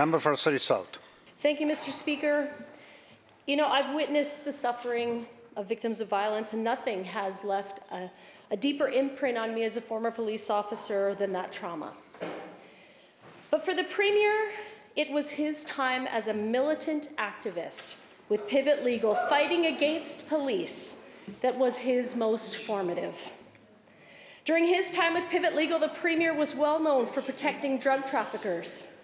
Member 0.01 0.19
for 0.19 0.35
Surrey 0.35 0.59
South. 0.59 0.99
Thank 1.41 1.61
you, 1.61 1.67
Mr. 1.67 1.91
Speaker. 1.91 2.49
You 3.47 3.57
know, 3.57 3.67
I've 3.67 3.95
witnessed 3.95 4.47
the 4.47 4.53
suffering 4.67 5.27
of 5.57 5.69
victims 5.69 6.01
of 6.01 6.09
violence, 6.09 6.55
and 6.55 6.65
nothing 6.65 7.05
has 7.05 7.45
left 7.45 7.81
a, 7.93 8.11
a 8.51 8.57
deeper 8.57 8.89
imprint 8.89 9.37
on 9.37 9.55
me 9.55 9.63
as 9.65 9.77
a 9.77 9.81
former 9.83 10.11
police 10.11 10.49
officer 10.49 11.15
than 11.17 11.35
that 11.35 11.53
trauma. 11.53 11.93
But 13.51 13.63
for 13.63 13.75
the 13.75 13.85
Premier, 13.85 14.49
it 14.97 15.11
was 15.11 15.33
his 15.33 15.67
time 15.67 16.07
as 16.07 16.29
a 16.29 16.33
militant 16.33 17.11
activist 17.19 18.03
with 18.31 18.49
Pivot 18.49 18.83
Legal 18.83 19.15
fighting 19.29 19.67
against 19.67 20.31
police 20.31 21.11
that 21.43 21.59
was 21.59 21.77
his 21.77 22.17
most 22.17 22.57
formative. 22.57 23.31
During 24.47 24.65
his 24.65 24.93
time 24.93 25.13
with 25.13 25.29
Pivot 25.29 25.55
Legal, 25.55 25.79
the 25.79 25.89
Premier 25.89 26.33
was 26.33 26.55
well 26.55 26.83
known 26.83 27.07
for 27.07 27.21
protecting 27.21 27.77
drug 27.77 28.07
traffickers. 28.07 28.97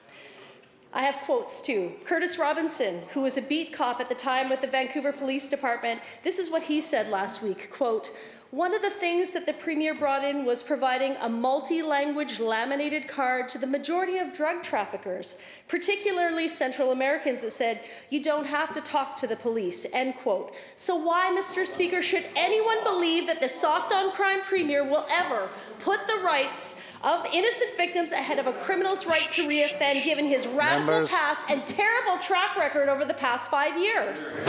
I 0.93 1.03
have 1.03 1.17
quotes 1.25 1.63
too. 1.63 1.93
Curtis 2.05 2.39
Robinson, 2.39 3.03
who 3.11 3.23
was 3.23 3.37
a 3.37 3.43
beat 3.43 3.73
cop 3.73 4.01
at 4.01 4.09
the 4.09 4.15
time 4.15 4.49
with 4.49 4.61
the 4.61 4.67
Vancouver 4.67 5.13
Police 5.13 5.51
Department, 5.51 6.01
this 6.23 6.39
is 6.39 6.51
what 6.51 6.63
he 6.63 6.81
said 6.81 7.11
last 7.11 7.43
week, 7.43 7.71
quote, 7.71 8.11
one 8.53 8.73
of 8.73 8.81
the 8.81 8.91
things 8.91 9.33
that 9.33 9.45
the 9.45 9.53
premier 9.53 9.93
brought 9.93 10.25
in 10.25 10.45
was 10.45 10.63
providing 10.63 11.17
a 11.17 11.29
multi-language 11.29 12.39
laminated 12.39 13.09
card 13.09 13.49
to 13.49 13.59
the 13.59 13.67
majority 13.67 14.19
of 14.19 14.33
drug 14.33 14.63
traffickers, 14.63 15.43
particularly 15.67 16.47
Central 16.47 16.93
Americans 16.93 17.43
that 17.43 17.51
said, 17.51 17.81
you 18.09 18.23
don't 18.23 18.47
have 18.47 18.73
to 18.73 18.81
talk 18.81 19.17
to 19.17 19.27
the 19.27 19.35
police, 19.35 19.85
end 19.93 20.15
quote. 20.15 20.55
So 20.77 20.97
why, 20.97 21.37
Mr. 21.37 21.67
Speaker, 21.67 22.01
should 22.01 22.25
anyone 22.37 22.85
believe 22.85 23.27
that 23.27 23.41
the 23.41 23.49
soft 23.49 23.93
on 23.93 24.13
crime 24.13 24.41
premier 24.43 24.85
will 24.85 25.07
ever 25.11 25.49
put 25.81 26.07
the 26.07 26.23
rights 26.25 26.81
of 27.07 27.25
innocent 27.33 27.71
victims 27.77 28.11
ahead 28.11 28.41
of 28.41 28.49
a 28.49 28.53
criminal's 28.55 29.07
right 29.07 29.31
to 29.31 29.47
reoffend 29.47 30.03
given 30.03 30.27
his 30.27 30.45
radical 30.49 30.87
Members. 30.87 31.11
past 31.11 31.49
and 31.49 31.65
terrible 31.65 32.19
track 32.19 32.57
record 32.57 32.89
over 32.89 33.05
the 33.05 33.15
past 33.15 33.49
five 33.49 33.79
years. 33.81 34.41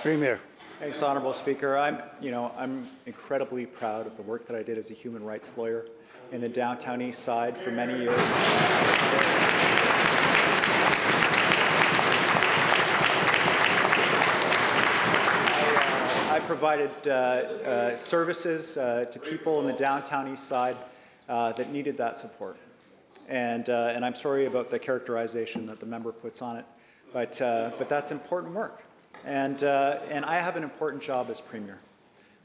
Premier, 0.00 0.40
Thanks, 0.78 1.02
Honourable 1.02 1.34
Speaker. 1.34 1.76
I'm, 1.76 2.00
you 2.18 2.30
know, 2.30 2.50
I'm 2.56 2.84
incredibly 3.04 3.66
proud 3.66 4.06
of 4.06 4.16
the 4.16 4.22
work 4.22 4.46
that 4.46 4.56
I 4.56 4.62
did 4.62 4.78
as 4.78 4.90
a 4.90 4.94
human 4.94 5.22
rights 5.22 5.58
lawyer 5.58 5.84
in 6.32 6.40
the 6.40 6.48
downtown 6.48 7.02
east 7.02 7.24
side 7.24 7.58
for 7.58 7.70
many 7.70 7.98
years. 7.98 9.47
Provided 16.58 16.90
uh, 17.06 17.10
uh, 17.10 17.96
services 17.96 18.76
uh, 18.78 19.04
to 19.12 19.20
people 19.20 19.60
in 19.60 19.66
the 19.68 19.72
downtown 19.72 20.32
east 20.32 20.44
side 20.48 20.76
uh, 21.28 21.52
that 21.52 21.70
needed 21.70 21.96
that 21.96 22.18
support. 22.18 22.58
And, 23.28 23.70
uh, 23.70 23.92
and 23.94 24.04
I'm 24.04 24.16
sorry 24.16 24.46
about 24.46 24.68
the 24.68 24.76
characterization 24.76 25.66
that 25.66 25.78
the 25.78 25.86
member 25.86 26.10
puts 26.10 26.42
on 26.42 26.56
it, 26.56 26.64
but, 27.12 27.38
but 27.78 27.88
that's 27.88 28.10
important 28.10 28.54
work. 28.54 28.82
And, 29.24 29.62
and 29.62 30.24
I 30.24 30.40
have 30.40 30.56
an 30.56 30.64
important 30.64 31.00
job 31.00 31.30
as 31.30 31.40
Premier, 31.40 31.78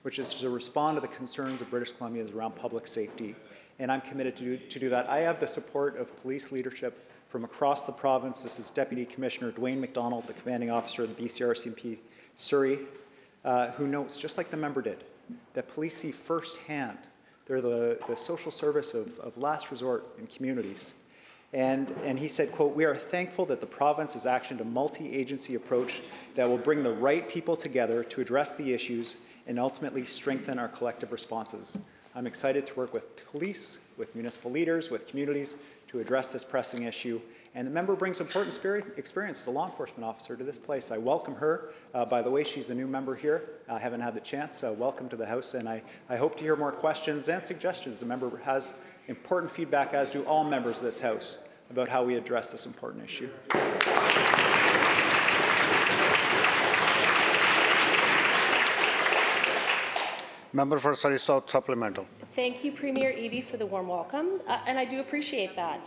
which 0.03 0.19
is 0.19 0.35
to 0.35 0.49
respond 0.51 0.95
to 0.97 1.01
the 1.01 1.07
concerns 1.07 1.59
of 1.61 1.71
British 1.71 1.93
Columbians 1.93 2.35
around 2.35 2.55
public 2.55 2.85
safety. 2.85 3.35
And 3.79 3.91
I'm 3.91 4.01
committed 4.01 4.35
to 4.35 4.43
do, 4.43 4.57
to 4.57 4.79
do 4.79 4.89
that. 4.89 5.09
I 5.09 5.21
have 5.21 5.39
the 5.39 5.47
support 5.47 5.97
of 5.97 6.15
police 6.21 6.51
leadership 6.51 7.09
from 7.29 7.45
across 7.45 7.87
the 7.87 7.93
province. 7.93 8.43
This 8.43 8.59
is 8.59 8.69
Deputy 8.69 9.05
Commissioner 9.05 9.51
Dwayne 9.51 9.79
McDonald, 9.79 10.27
the 10.27 10.33
commanding 10.33 10.69
officer 10.69 11.01
of 11.01 11.15
the 11.15 11.23
BCRCMP 11.23 11.97
Surrey, 12.35 12.77
uh, 13.45 13.71
who 13.71 13.87
notes, 13.87 14.17
just 14.17 14.37
like 14.37 14.49
the 14.49 14.57
member 14.57 14.81
did, 14.81 15.03
that 15.53 15.67
police 15.67 15.97
see 15.97 16.11
firsthand. 16.11 16.97
They're 17.45 17.61
the, 17.61 17.99
the 18.07 18.15
social 18.15 18.51
service 18.51 18.93
of, 18.93 19.19
of 19.19 19.37
last 19.37 19.71
resort 19.71 20.05
in 20.17 20.27
communities. 20.27 20.93
And, 21.51 21.93
and 22.03 22.17
he 22.17 22.27
said, 22.27 22.51
quote, 22.51 22.75
we 22.75 22.83
are 22.83 22.95
thankful 22.95 23.45
that 23.45 23.61
the 23.61 23.67
province 23.67 24.13
has 24.13 24.25
actioned 24.25 24.59
a 24.59 24.65
multi-agency 24.65 25.53
approach 25.53 26.01
that 26.35 26.49
will 26.49 26.57
bring 26.57 26.81
the 26.81 26.93
right 26.93 27.29
people 27.29 27.55
together 27.55 28.03
to 28.05 28.21
address 28.21 28.57
the 28.57 28.73
issues 28.73 29.17
and 29.45 29.59
ultimately 29.59 30.03
strengthen 30.03 30.57
our 30.57 30.69
collective 30.69 31.11
responses. 31.11 31.77
I'm 32.15 32.25
excited 32.27 32.65
to 32.67 32.75
work 32.75 32.93
with 32.93 33.29
police, 33.31 33.91
with 33.97 34.15
municipal 34.15 34.51
leaders, 34.51 34.89
with 34.89 35.07
communities 35.07 35.61
to 35.89 35.99
address 35.99 36.33
this 36.33 36.43
pressing 36.43 36.83
issue. 36.83 37.21
And 37.55 37.67
the 37.67 37.71
member 37.71 37.95
brings 37.95 38.19
important 38.19 38.55
experience 38.97 39.41
as 39.41 39.47
a 39.47 39.51
law 39.51 39.67
enforcement 39.67 40.03
officer 40.03 40.35
to 40.35 40.43
this 40.43 40.57
place. 40.57 40.91
I 40.91 40.97
welcome 40.97 41.35
her. 41.35 41.71
Uh, 41.93 42.03
by 42.03 42.23
the 42.23 42.31
way, 42.31 42.43
she's 42.43 42.71
a 42.71 42.75
new 42.75 42.87
member 42.87 43.13
here. 43.13 43.43
I 43.69 43.77
haven't 43.77 44.01
had 44.01 44.15
the 44.15 44.21
chance. 44.21 44.57
So 44.57 44.73
welcome 44.73 45.07
to 45.09 45.15
the 45.15 45.27
House. 45.27 45.53
And 45.53 45.69
I, 45.69 45.83
I 46.09 46.15
hope 46.15 46.35
to 46.37 46.43
hear 46.43 46.55
more 46.55 46.71
questions 46.71 47.29
and 47.29 47.39
suggestions. 47.39 47.99
The 47.99 48.07
member 48.07 48.35
has 48.37 48.81
important 49.07 49.51
feedback, 49.51 49.93
as 49.93 50.09
do 50.09 50.23
all 50.23 50.43
members 50.43 50.79
of 50.79 50.85
this 50.85 50.99
House, 50.99 51.43
about 51.69 51.89
how 51.89 52.03
we 52.03 52.15
address 52.15 52.51
this 52.51 52.65
important 52.65 53.03
issue. 53.03 53.29
member 60.53 60.77
for 60.77 60.95
Surrey 60.95 61.19
South 61.19 61.49
supplemental. 61.49 62.05
Thank 62.35 62.63
you, 62.63 62.71
Premier 62.71 63.11
Eby, 63.11 63.43
for 63.43 63.57
the 63.57 63.65
warm 63.65 63.87
welcome, 63.87 64.41
uh, 64.47 64.59
and 64.65 64.77
I 64.77 64.85
do 64.85 64.99
appreciate 64.99 65.55
that. 65.55 65.79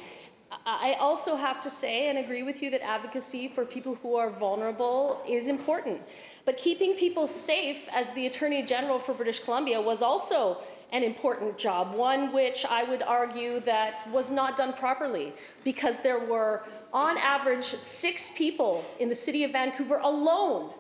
I 0.51 0.97
also 1.01 1.37
have 1.37 1.61
to 1.63 1.71
say 1.71 2.09
and 2.09 2.19
agree 2.19 2.43
with 2.43 2.63
you 2.63 2.71
that 2.71 2.83
advocacy 2.83 3.49
for 3.49 3.65
people 3.65 3.97
who 3.97 4.15
are 4.15 4.31
vulnerable 4.31 5.23
is 5.29 5.49
important. 5.49 6.01
But 6.45 6.57
keeping 6.57 6.95
people 6.95 7.27
safe 7.27 7.89
as 7.93 8.13
the 8.13 8.27
Attorney 8.27 8.63
General 8.63 9.01
for 9.01 9.13
British 9.13 9.41
Columbia 9.41 9.81
was 9.81 10.03
also 10.03 10.59
an 10.93 11.03
important 11.03 11.59
job, 11.59 11.95
one 11.95 12.33
which 12.33 12.65
I 12.65 12.85
would 12.85 13.03
argue 13.03 13.59
that 13.61 14.09
was 14.11 14.31
not 14.31 14.57
done 14.57 14.73
properly 14.73 15.33
because 15.65 16.01
there 16.01 16.21
were, 16.21 16.63
on 16.93 17.19
average, 17.19 17.65
six 17.65 18.37
people 18.39 18.85
in 19.01 19.09
the 19.09 19.15
city 19.15 19.43
of 19.43 19.51
Vancouver 19.51 19.99
alone 19.99 20.71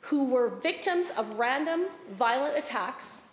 who 0.00 0.24
were 0.24 0.50
victims 0.50 1.10
of 1.16 1.38
random 1.38 1.86
violent 2.12 2.58
attacks 2.58 3.30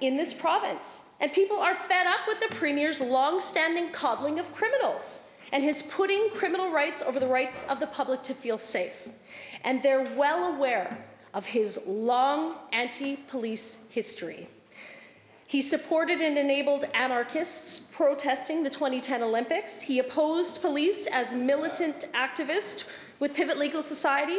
in 0.00 0.16
this 0.16 0.32
province. 0.32 1.09
And 1.20 1.32
people 1.32 1.58
are 1.58 1.74
fed 1.74 2.06
up 2.06 2.20
with 2.26 2.40
the 2.40 2.54
Premier's 2.54 3.00
long 3.00 3.40
standing 3.40 3.90
coddling 3.92 4.38
of 4.38 4.54
criminals 4.54 5.30
and 5.52 5.62
his 5.62 5.82
putting 5.82 6.30
criminal 6.30 6.70
rights 6.70 7.02
over 7.02 7.20
the 7.20 7.26
rights 7.26 7.68
of 7.68 7.80
the 7.80 7.86
public 7.86 8.22
to 8.22 8.34
feel 8.34 8.58
safe. 8.58 9.08
And 9.64 9.82
they're 9.82 10.14
well 10.16 10.54
aware 10.54 11.04
of 11.34 11.46
his 11.46 11.80
long 11.86 12.54
anti 12.72 13.16
police 13.16 13.88
history. 13.90 14.48
He 15.46 15.60
supported 15.60 16.20
and 16.20 16.38
enabled 16.38 16.84
anarchists 16.94 17.92
protesting 17.94 18.62
the 18.62 18.70
2010 18.70 19.22
Olympics. 19.22 19.82
He 19.82 19.98
opposed 19.98 20.60
police 20.60 21.08
as 21.12 21.34
militant 21.34 22.06
activists 22.14 22.90
with 23.18 23.34
Pivot 23.34 23.58
Legal 23.58 23.82
Society. 23.82 24.38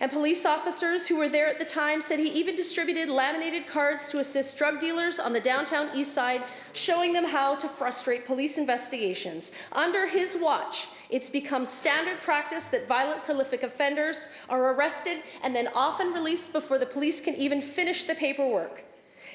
And 0.00 0.10
police 0.10 0.44
officers 0.44 1.06
who 1.06 1.16
were 1.16 1.28
there 1.28 1.46
at 1.46 1.58
the 1.58 1.64
time 1.64 2.00
said 2.00 2.18
he 2.18 2.28
even 2.28 2.56
distributed 2.56 3.08
laminated 3.08 3.66
cards 3.66 4.08
to 4.08 4.18
assist 4.18 4.58
drug 4.58 4.80
dealers 4.80 5.20
on 5.20 5.32
the 5.32 5.40
downtown 5.40 5.88
east 5.94 6.12
side, 6.12 6.42
showing 6.72 7.12
them 7.12 7.24
how 7.24 7.54
to 7.56 7.68
frustrate 7.68 8.26
police 8.26 8.58
investigations. 8.58 9.52
Under 9.72 10.06
his 10.06 10.36
watch, 10.40 10.88
it's 11.10 11.30
become 11.30 11.64
standard 11.64 12.20
practice 12.20 12.68
that 12.68 12.88
violent, 12.88 13.24
prolific 13.24 13.62
offenders 13.62 14.32
are 14.48 14.72
arrested 14.72 15.18
and 15.42 15.54
then 15.54 15.68
often 15.74 16.12
released 16.12 16.52
before 16.52 16.78
the 16.78 16.86
police 16.86 17.20
can 17.20 17.34
even 17.36 17.62
finish 17.62 18.04
the 18.04 18.14
paperwork. 18.14 18.82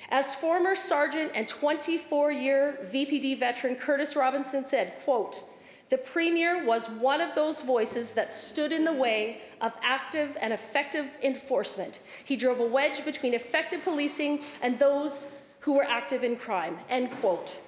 As 0.10 0.36
former 0.36 0.76
sergeant 0.76 1.32
and 1.36 1.48
24-year 1.48 2.90
VPD 2.92 3.40
veteran 3.40 3.76
Curtis 3.76 4.16
Robinson 4.16 4.66
said, 4.66 4.94
quote, 5.06 5.44
the 5.90 5.98
premier 5.98 6.66
was 6.66 6.88
one 6.88 7.20
of 7.20 7.34
those 7.34 7.62
voices 7.62 8.14
that 8.14 8.32
stood 8.32 8.72
in 8.72 8.86
the 8.86 8.94
way 8.94 9.42
of 9.60 9.76
active 9.82 10.38
and 10.40 10.54
effective 10.54 11.06
enforcement. 11.24 12.00
He 12.24 12.36
drove 12.36 12.60
a 12.60 12.66
wedge 12.66 13.04
between 13.04 13.34
effective 13.34 13.84
policing 13.84 14.42
and 14.62 14.78
those 14.78 15.36
who 15.62 15.74
were 15.74 15.84
active 15.84 16.24
in 16.24 16.38
crime, 16.38 16.78
end 16.90 17.12
quote. 17.20 17.60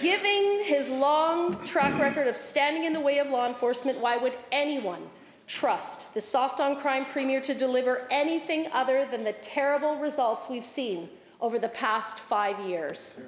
Giving 0.00 0.62
his 0.64 0.88
long 0.88 1.62
track 1.66 1.98
record 2.00 2.26
of 2.26 2.36
standing 2.36 2.84
in 2.84 2.92
the 2.92 3.00
way 3.00 3.18
of 3.18 3.28
law 3.28 3.46
enforcement, 3.46 3.98
why 3.98 4.16
would 4.16 4.32
anyone 4.50 5.02
trust 5.46 6.14
the 6.14 6.20
soft 6.20 6.60
on 6.60 6.76
crime 6.76 7.04
premier 7.04 7.40
to 7.40 7.54
deliver 7.54 8.06
anything 8.10 8.68
other 8.72 9.06
than 9.10 9.24
the 9.24 9.32
terrible 9.32 9.96
results 9.96 10.48
we've 10.48 10.64
seen 10.64 11.08
over 11.40 11.58
the 11.58 11.68
past 11.68 12.20
five 12.20 12.58
years? 12.60 13.26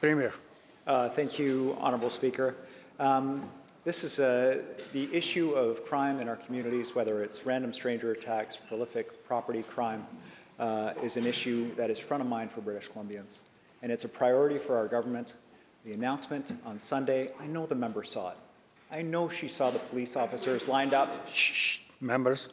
Premier. 0.00 0.32
Uh, 0.86 1.08
Thank 1.08 1.38
you, 1.38 1.76
Honorable 1.80 2.10
Speaker. 2.10 2.54
Um, 2.98 3.48
This 3.84 4.04
is 4.04 4.18
uh, 4.18 4.62
the 4.92 5.08
issue 5.14 5.52
of 5.52 5.84
crime 5.84 6.20
in 6.20 6.28
our 6.28 6.36
communities, 6.36 6.94
whether 6.94 7.22
it's 7.22 7.46
random 7.46 7.72
stranger 7.72 8.12
attacks, 8.12 8.56
prolific 8.56 9.26
property 9.26 9.62
crime, 9.62 10.06
uh, 10.58 10.92
is 11.02 11.16
an 11.16 11.24
issue 11.26 11.74
that 11.76 11.88
is 11.88 11.98
front 11.98 12.22
of 12.22 12.28
mind 12.28 12.50
for 12.50 12.60
British 12.60 12.90
Columbians. 12.90 13.40
And 13.82 13.90
it's 13.90 14.04
a 14.04 14.08
priority 14.08 14.58
for 14.58 14.76
our 14.76 14.88
government. 14.88 15.34
The 15.84 15.92
announcement 15.94 16.52
on 16.66 16.78
Sunday, 16.78 17.30
I 17.40 17.46
know 17.46 17.66
the 17.66 17.76
member 17.76 18.04
saw 18.04 18.30
it. 18.30 18.36
I 18.90 19.02
know 19.02 19.28
she 19.28 19.48
saw 19.48 19.70
the 19.70 19.78
police 19.78 20.16
officers 20.16 20.68
lined 20.68 20.92
up 20.92 21.08
Shh, 21.32 21.80
members. 22.00 22.48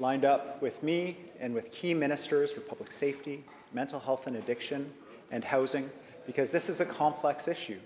Lined 0.00 0.24
up 0.24 0.62
with 0.62 0.82
me 0.82 1.16
and 1.40 1.52
with 1.52 1.72
key 1.72 1.92
ministers 1.92 2.52
for 2.52 2.60
public 2.60 2.92
safety, 2.92 3.44
mental 3.72 3.98
health 3.98 4.28
and 4.28 4.36
addiction, 4.36 4.90
and 5.32 5.42
housing, 5.42 5.88
because 6.24 6.52
this 6.52 6.68
is 6.68 6.80
a 6.80 6.86
complex 6.86 7.48
issue. 7.48 7.78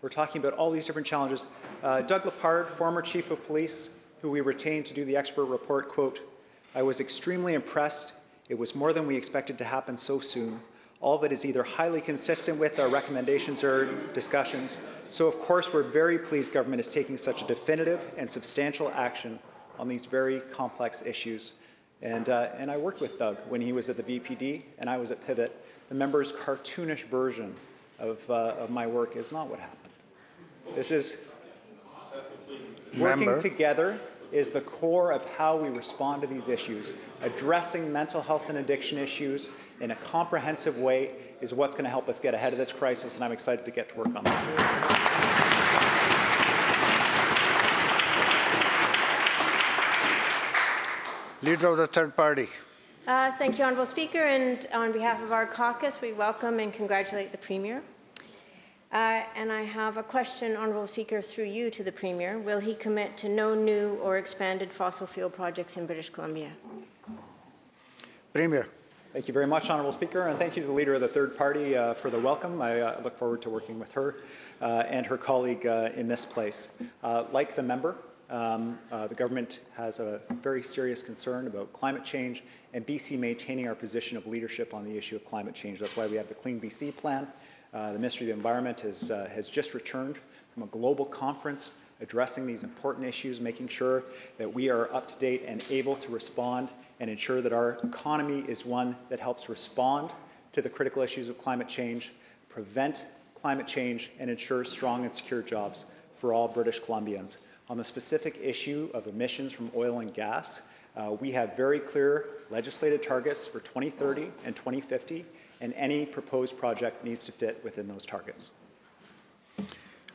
We're 0.00 0.08
talking 0.08 0.40
about 0.40 0.54
all 0.54 0.70
these 0.70 0.86
different 0.86 1.06
challenges. 1.06 1.44
Uh, 1.82 2.00
Doug 2.02 2.22
LePard, 2.22 2.68
former 2.68 3.02
chief 3.02 3.30
of 3.30 3.44
police, 3.46 4.00
who 4.22 4.30
we 4.30 4.40
retained 4.40 4.86
to 4.86 4.94
do 4.94 5.04
the 5.04 5.16
expert 5.16 5.44
report, 5.44 5.90
quote, 5.90 6.20
I 6.74 6.82
was 6.82 6.98
extremely 7.00 7.54
impressed. 7.54 8.14
It 8.48 8.58
was 8.58 8.74
more 8.74 8.92
than 8.92 9.06
we 9.06 9.16
expected 9.16 9.58
to 9.58 9.64
happen 9.64 9.96
so 9.96 10.20
soon. 10.20 10.60
All 11.00 11.14
of 11.14 11.24
it 11.24 11.32
is 11.32 11.44
either 11.44 11.62
highly 11.62 12.00
consistent 12.00 12.58
with 12.58 12.80
our 12.80 12.88
recommendations 12.88 13.62
or 13.62 13.92
discussions. 14.12 14.78
So, 15.10 15.28
of 15.28 15.38
course, 15.40 15.72
we're 15.72 15.82
very 15.82 16.18
pleased 16.18 16.54
government 16.54 16.80
is 16.80 16.88
taking 16.88 17.18
such 17.18 17.42
a 17.42 17.46
definitive 17.46 18.10
and 18.16 18.30
substantial 18.30 18.90
action 18.94 19.38
on 19.78 19.88
these 19.88 20.06
very 20.06 20.40
complex 20.52 21.06
issues. 21.06 21.54
And, 22.02 22.28
uh, 22.28 22.48
and 22.58 22.70
I 22.70 22.76
worked 22.76 23.00
with 23.00 23.18
Doug 23.18 23.38
when 23.48 23.60
he 23.60 23.72
was 23.72 23.88
at 23.88 23.96
the 23.96 24.02
VPD 24.02 24.62
and 24.78 24.90
I 24.90 24.96
was 24.98 25.10
at 25.10 25.26
Pivot. 25.26 25.64
The 25.88 25.94
member's 25.94 26.32
cartoonish 26.32 27.04
version 27.04 27.54
of, 27.98 28.28
uh, 28.30 28.54
of 28.58 28.70
my 28.70 28.86
work 28.86 29.16
is 29.16 29.32
not 29.32 29.48
what 29.48 29.60
happened. 29.60 29.80
This 30.74 30.90
is 30.90 31.34
working 32.98 33.26
Member. 33.26 33.40
together 33.40 33.98
is 34.32 34.50
the 34.50 34.60
core 34.60 35.12
of 35.12 35.24
how 35.36 35.56
we 35.56 35.68
respond 35.68 36.22
to 36.22 36.26
these 36.26 36.48
issues. 36.48 36.92
Addressing 37.22 37.92
mental 37.92 38.20
health 38.20 38.48
and 38.48 38.58
addiction 38.58 38.98
issues 38.98 39.50
in 39.80 39.90
a 39.90 39.96
comprehensive 39.96 40.78
way 40.78 41.10
is 41.40 41.54
what's 41.54 41.76
going 41.76 41.84
to 41.84 41.90
help 41.90 42.08
us 42.08 42.20
get 42.20 42.34
ahead 42.34 42.52
of 42.52 42.58
this 42.58 42.72
crisis, 42.72 43.16
and 43.16 43.24
I'm 43.24 43.32
excited 43.32 43.64
to 43.64 43.70
get 43.70 43.90
to 43.90 43.96
work 43.96 44.14
on 44.16 44.24
that. 44.24 45.03
Leader 51.44 51.66
of 51.68 51.76
the 51.76 51.86
third 51.86 52.16
party. 52.16 52.48
Uh, 53.06 53.30
Thank 53.32 53.58
you, 53.58 53.66
Honourable 53.66 53.84
Speaker, 53.84 54.20
and 54.20 54.66
on 54.72 54.92
behalf 54.92 55.22
of 55.22 55.30
our 55.30 55.44
caucus, 55.44 56.00
we 56.00 56.14
welcome 56.14 56.58
and 56.58 56.72
congratulate 56.72 57.32
the 57.32 57.38
Premier. 57.38 57.82
Uh, 58.90 59.24
And 59.36 59.52
I 59.52 59.60
have 59.62 59.98
a 59.98 60.02
question, 60.02 60.56
Honourable 60.56 60.86
Speaker, 60.86 61.20
through 61.20 61.44
you 61.44 61.70
to 61.70 61.84
the 61.84 61.92
Premier. 61.92 62.38
Will 62.38 62.60
he 62.60 62.74
commit 62.74 63.18
to 63.18 63.28
no 63.28 63.54
new 63.54 63.96
or 63.96 64.16
expanded 64.16 64.72
fossil 64.72 65.06
fuel 65.06 65.28
projects 65.28 65.76
in 65.76 65.84
British 65.84 66.08
Columbia? 66.08 66.48
Premier. 68.32 68.66
Thank 69.12 69.28
you 69.28 69.34
very 69.34 69.46
much, 69.46 69.68
Honourable 69.68 69.92
Speaker, 69.92 70.26
and 70.28 70.38
thank 70.38 70.56
you 70.56 70.62
to 70.62 70.66
the 70.68 70.74
Leader 70.74 70.94
of 70.94 71.02
the 71.02 71.08
Third 71.08 71.36
Party 71.36 71.76
uh, 71.76 71.92
for 71.92 72.08
the 72.08 72.18
welcome. 72.20 72.62
I 72.62 72.80
uh, 72.80 73.00
look 73.04 73.18
forward 73.18 73.42
to 73.42 73.50
working 73.50 73.78
with 73.78 73.92
her 73.92 74.14
uh, 74.62 74.84
and 74.88 75.04
her 75.04 75.18
colleague 75.18 75.66
uh, 75.66 75.90
in 75.94 76.08
this 76.08 76.24
place. 76.24 76.82
Uh, 77.02 77.24
like 77.32 77.54
the 77.54 77.62
member, 77.62 77.96
um, 78.30 78.78
uh, 78.90 79.06
the 79.06 79.14
government 79.14 79.60
has 79.76 80.00
a 80.00 80.20
very 80.40 80.62
serious 80.62 81.02
concern 81.02 81.46
about 81.46 81.72
climate 81.72 82.04
change 82.04 82.42
and 82.72 82.86
BC 82.86 83.18
maintaining 83.18 83.68
our 83.68 83.74
position 83.74 84.16
of 84.16 84.26
leadership 84.26 84.74
on 84.74 84.84
the 84.84 84.96
issue 84.96 85.16
of 85.16 85.24
climate 85.24 85.54
change. 85.54 85.78
That's 85.78 85.96
why 85.96 86.06
we 86.06 86.16
have 86.16 86.28
the 86.28 86.34
Clean 86.34 86.60
BC 86.60 86.96
plan. 86.96 87.26
Uh, 87.72 87.92
the 87.92 87.98
Ministry 87.98 88.24
of 88.24 88.28
the 88.28 88.34
Environment 88.34 88.80
has, 88.80 89.10
uh, 89.10 89.28
has 89.34 89.48
just 89.48 89.74
returned 89.74 90.18
from 90.52 90.62
a 90.62 90.66
global 90.66 91.04
conference 91.04 91.80
addressing 92.00 92.46
these 92.46 92.64
important 92.64 93.06
issues, 93.06 93.40
making 93.40 93.68
sure 93.68 94.04
that 94.38 94.52
we 94.52 94.68
are 94.68 94.92
up 94.92 95.06
to 95.08 95.18
date 95.18 95.42
and 95.46 95.64
able 95.70 95.96
to 95.96 96.10
respond 96.10 96.68
and 97.00 97.10
ensure 97.10 97.40
that 97.40 97.52
our 97.52 97.78
economy 97.82 98.44
is 98.48 98.64
one 98.64 98.96
that 99.08 99.20
helps 99.20 99.48
respond 99.48 100.10
to 100.52 100.62
the 100.62 100.68
critical 100.68 101.02
issues 101.02 101.28
of 101.28 101.38
climate 101.38 101.68
change, 101.68 102.12
prevent 102.48 103.06
climate 103.34 103.66
change, 103.66 104.10
and 104.18 104.30
ensure 104.30 104.64
strong 104.64 105.02
and 105.02 105.12
secure 105.12 105.42
jobs 105.42 105.86
for 106.16 106.32
all 106.32 106.48
British 106.48 106.80
Columbians. 106.80 107.38
On 107.70 107.78
the 107.78 107.84
specific 107.84 108.38
issue 108.42 108.90
of 108.92 109.06
emissions 109.06 109.52
from 109.52 109.70
oil 109.74 110.00
and 110.00 110.12
gas, 110.12 110.72
uh, 110.96 111.16
we 111.18 111.32
have 111.32 111.56
very 111.56 111.80
clear 111.80 112.26
legislated 112.50 113.02
targets 113.02 113.46
for 113.46 113.60
2030 113.60 114.28
and 114.44 114.54
2050, 114.54 115.24
and 115.62 115.72
any 115.74 116.04
proposed 116.04 116.58
project 116.58 117.02
needs 117.04 117.24
to 117.24 117.32
fit 117.32 117.62
within 117.64 117.88
those 117.88 118.04
targets. 118.04 118.50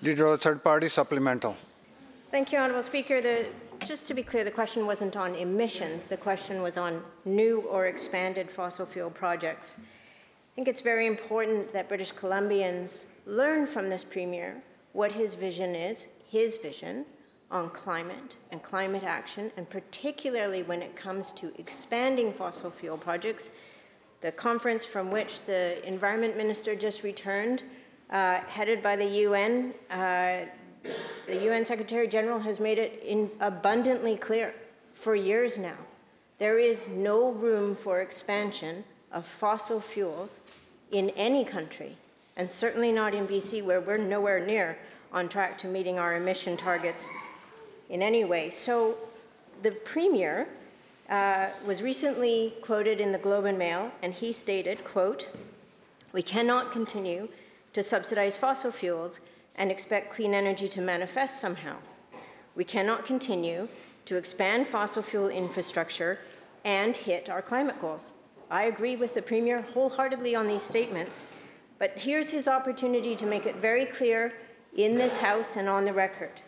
Leader 0.03 0.25
of 0.25 0.31
the 0.31 0.37
third 0.37 0.63
party, 0.63 0.87
supplemental. 0.87 1.57
Thank 2.29 2.51
you, 2.51 2.59
Honourable 2.59 2.83
Speaker. 2.83 3.19
The, 3.19 3.47
just 3.83 4.07
to 4.07 4.13
be 4.13 4.21
clear, 4.21 4.43
the 4.43 4.51
question 4.51 4.85
wasn't 4.85 5.17
on 5.17 5.33
emissions. 5.33 6.07
The 6.07 6.17
question 6.17 6.61
was 6.61 6.77
on 6.77 7.01
new 7.25 7.61
or 7.61 7.87
expanded 7.87 8.51
fossil 8.51 8.85
fuel 8.85 9.09
projects. 9.09 9.75
I 9.79 10.55
think 10.55 10.67
it's 10.67 10.81
very 10.81 11.07
important 11.07 11.73
that 11.73 11.87
British 11.87 12.13
Columbians 12.13 13.05
learn 13.25 13.65
from 13.65 13.89
this 13.89 14.03
Premier 14.03 14.61
what 14.93 15.13
his 15.13 15.33
vision 15.33 15.73
is, 15.73 16.05
his 16.29 16.57
vision 16.57 17.05
on 17.51 17.69
climate 17.71 18.35
and 18.51 18.61
climate 18.61 19.03
action, 19.03 19.51
and 19.57 19.69
particularly 19.69 20.63
when 20.63 20.81
it 20.81 20.95
comes 20.95 21.31
to 21.31 21.51
expanding 21.57 22.31
fossil 22.31 22.69
fuel 22.69 22.97
projects. 22.97 23.49
The 24.21 24.31
conference 24.31 24.85
from 24.85 25.11
which 25.11 25.43
the 25.43 25.85
Environment 25.87 26.37
Minister 26.37 26.75
just 26.75 27.03
returned, 27.03 27.63
uh, 28.09 28.39
headed 28.41 28.83
by 28.83 28.95
the 28.95 29.05
UN, 29.05 29.73
uh, 29.89 30.41
the 31.25 31.45
UN 31.45 31.65
Secretary 31.65 32.07
General 32.07 32.39
has 32.39 32.59
made 32.59 32.77
it 32.77 33.31
abundantly 33.39 34.15
clear 34.15 34.53
for 34.93 35.15
years 35.15 35.57
now. 35.57 35.77
There 36.37 36.59
is 36.59 36.87
no 36.89 37.31
room 37.31 37.75
for 37.75 38.01
expansion 38.01 38.83
of 39.11 39.25
fossil 39.25 39.79
fuels 39.79 40.39
in 40.91 41.09
any 41.11 41.43
country, 41.43 41.97
and 42.37 42.49
certainly 42.49 42.91
not 42.91 43.13
in 43.13 43.27
BC, 43.27 43.63
where 43.63 43.81
we're 43.81 43.97
nowhere 43.97 44.45
near 44.45 44.77
on 45.11 45.27
track 45.27 45.57
to 45.59 45.67
meeting 45.67 45.97
our 45.97 46.15
emission 46.15 46.55
targets 46.55 47.07
in 47.89 48.01
any 48.01 48.23
way. 48.23 48.49
So 48.49 48.95
the 49.61 49.71
Premier 49.71 50.47
uh, 51.09 51.49
was 51.65 51.81
recently 51.81 52.53
quoted 52.61 53.01
in 53.01 53.11
the 53.11 53.17
Globe 53.17 53.45
and 53.45 53.57
Mail, 53.57 53.91
and 54.03 54.13
he 54.13 54.31
stated, 54.31 54.83
quote, 54.83 55.27
we 56.13 56.21
cannot 56.21 56.71
continue 56.71 57.29
to 57.73 57.83
subsidize 57.83 58.35
fossil 58.35 58.71
fuels 58.71 59.19
and 59.55 59.71
expect 59.71 60.11
clean 60.11 60.33
energy 60.33 60.67
to 60.69 60.81
manifest 60.81 61.39
somehow. 61.39 61.75
We 62.55 62.63
cannot 62.63 63.05
continue 63.05 63.67
to 64.05 64.15
expand 64.15 64.67
fossil 64.67 65.03
fuel 65.03 65.29
infrastructure 65.29 66.19
and 66.65 66.95
hit 66.95 67.29
our 67.29 67.41
climate 67.41 67.79
goals. 67.79 68.13
I 68.49 68.63
agree 68.63 68.95
with 68.95 69.13
the 69.13 69.21
Premier 69.21 69.61
wholeheartedly 69.61 70.35
on 70.35 70.47
these 70.47 70.63
statements, 70.63 71.25
but 71.77 71.99
here's 71.99 72.31
his 72.31 72.47
opportunity 72.47 73.15
to 73.15 73.25
make 73.25 73.45
it 73.45 73.55
very 73.55 73.85
clear 73.85 74.33
in 74.75 74.95
this 74.95 75.17
House 75.17 75.55
and 75.55 75.69
on 75.69 75.85
the 75.85 75.93
record. 75.93 76.41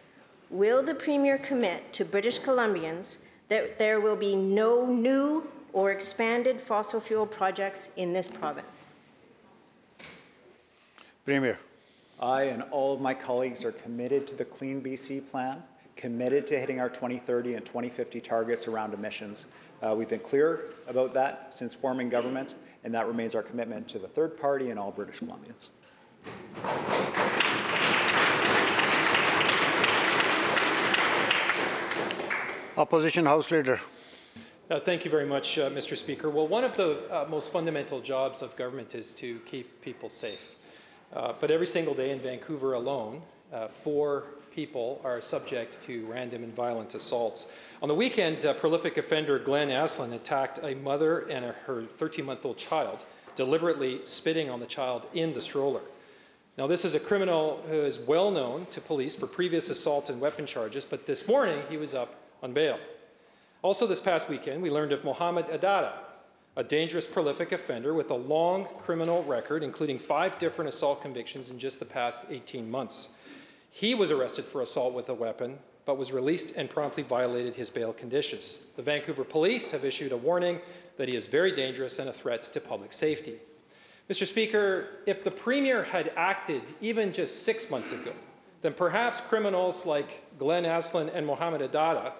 Will 0.51 0.83
the 0.83 0.93
Premier 0.93 1.37
commit 1.37 1.93
to 1.93 2.03
British 2.03 2.37
Columbians 2.41 3.15
that 3.47 3.79
there 3.79 4.01
will 4.01 4.17
be 4.17 4.35
no 4.35 4.85
new 4.85 5.49
or 5.71 5.91
expanded 5.91 6.59
fossil 6.59 6.99
fuel 6.99 7.25
projects 7.25 7.89
in 7.95 8.11
this 8.11 8.27
province? 8.27 8.85
Premier. 11.23 11.57
I 12.21 12.43
and 12.43 12.63
all 12.63 12.93
of 12.93 12.99
my 12.99 13.13
colleagues 13.13 13.63
are 13.63 13.71
committed 13.71 14.27
to 14.27 14.35
the 14.35 14.43
Clean 14.43 14.81
BC 14.81 15.31
plan, 15.31 15.63
committed 15.95 16.45
to 16.47 16.59
hitting 16.59 16.81
our 16.81 16.89
2030 16.89 17.53
and 17.53 17.65
2050 17.65 18.19
targets 18.19 18.67
around 18.67 18.93
emissions. 18.93 19.45
Uh, 19.81 19.95
we've 19.97 20.09
been 20.09 20.19
clear 20.19 20.65
about 20.89 21.13
that 21.13 21.55
since 21.55 21.73
forming 21.73 22.09
government, 22.09 22.55
and 22.83 22.93
that 22.93 23.07
remains 23.07 23.35
our 23.35 23.41
commitment 23.41 23.87
to 23.87 23.99
the 23.99 24.07
third 24.07 24.37
party 24.37 24.69
and 24.69 24.77
all 24.77 24.91
British 24.91 25.21
Columbians. 25.21 25.69
Opposition 32.85 33.27
House 33.27 33.51
Leader. 33.51 33.79
Uh, 34.67 34.79
Thank 34.79 35.05
you 35.05 35.11
very 35.11 35.27
much, 35.27 35.59
uh, 35.59 35.69
Mr. 35.69 35.95
Speaker. 35.95 36.31
Well, 36.31 36.47
one 36.47 36.63
of 36.63 36.75
the 36.77 36.97
uh, 37.11 37.27
most 37.29 37.51
fundamental 37.51 37.99
jobs 38.01 38.41
of 38.41 38.55
government 38.55 38.95
is 38.95 39.13
to 39.17 39.37
keep 39.45 39.81
people 39.83 40.09
safe. 40.09 40.55
Uh, 41.13 41.33
But 41.39 41.51
every 41.51 41.67
single 41.67 41.93
day 41.93 42.09
in 42.09 42.19
Vancouver 42.19 42.73
alone, 42.73 43.21
uh, 43.53 43.67
four 43.67 44.23
people 44.55 44.99
are 45.03 45.21
subject 45.21 45.79
to 45.83 46.07
random 46.07 46.43
and 46.43 46.51
violent 46.55 46.95
assaults. 46.95 47.55
On 47.83 47.87
the 47.87 47.93
weekend, 47.93 48.43
uh, 48.47 48.53
prolific 48.55 48.97
offender 48.97 49.37
Glenn 49.37 49.67
Aslin 49.69 50.11
attacked 50.15 50.59
a 50.63 50.73
mother 50.73 51.19
and 51.29 51.45
a- 51.45 51.55
her 51.67 51.83
13-month-old 51.99 52.57
child, 52.57 53.05
deliberately 53.35 54.01
spitting 54.05 54.49
on 54.49 54.59
the 54.59 54.65
child 54.65 55.05
in 55.13 55.35
the 55.35 55.41
stroller. 55.41 55.81
Now, 56.57 56.65
this 56.65 56.83
is 56.83 56.95
a 56.95 56.99
criminal 56.99 57.61
who 57.69 57.81
is 57.81 57.99
well 57.99 58.31
known 58.31 58.65
to 58.71 58.81
police 58.81 59.15
for 59.15 59.27
previous 59.27 59.69
assault 59.69 60.09
and 60.09 60.19
weapon 60.19 60.47
charges, 60.47 60.83
but 60.83 61.05
this 61.05 61.27
morning 61.27 61.61
he 61.69 61.77
was 61.77 61.93
up 61.93 62.15
on 62.41 62.53
bail. 62.53 62.79
Also, 63.61 63.85
this 63.85 63.99
past 63.99 64.29
weekend, 64.29 64.61
we 64.61 64.71
learned 64.71 64.91
of 64.91 65.03
Mohammed 65.03 65.45
Adada, 65.47 65.93
a 66.55 66.63
dangerous, 66.63 67.05
prolific 67.05 67.51
offender 67.51 67.93
with 67.93 68.09
a 68.09 68.15
long 68.15 68.65
criminal 68.79 69.23
record, 69.23 69.63
including 69.63 69.99
five 69.99 70.37
different 70.39 70.67
assault 70.67 71.01
convictions 71.01 71.51
in 71.51 71.59
just 71.59 71.79
the 71.79 71.85
past 71.85 72.25
18 72.29 72.69
months. 72.69 73.19
He 73.69 73.95
was 73.95 74.11
arrested 74.11 74.45
for 74.45 74.61
assault 74.61 74.93
with 74.93 75.07
a 75.09 75.13
weapon, 75.13 75.59
but 75.85 75.97
was 75.97 76.11
released 76.11 76.57
and 76.57 76.69
promptly 76.69 77.03
violated 77.03 77.55
his 77.55 77.69
bail 77.69 77.93
conditions. 77.93 78.67
The 78.75 78.81
Vancouver 78.81 79.23
police 79.23 79.71
have 79.71 79.85
issued 79.85 80.11
a 80.11 80.17
warning 80.17 80.59
that 80.97 81.07
he 81.07 81.15
is 81.15 81.27
very 81.27 81.51
dangerous 81.51 81.99
and 81.99 82.09
a 82.09 82.13
threat 82.13 82.41
to 82.43 82.59
public 82.59 82.93
safety. 82.93 83.35
Mr. 84.09 84.25
Speaker, 84.25 84.89
if 85.05 85.23
the 85.23 85.31
Premier 85.31 85.83
had 85.83 86.11
acted 86.17 86.61
even 86.81 87.13
just 87.13 87.43
six 87.43 87.71
months 87.71 87.93
ago, 87.93 88.11
then 88.61 88.73
perhaps 88.73 89.21
criminals 89.21 89.85
like 89.85 90.21
Glenn 90.37 90.65
Aslin 90.65 91.09
and 91.13 91.25
Mohammed 91.25 91.61
Adada 91.61 92.11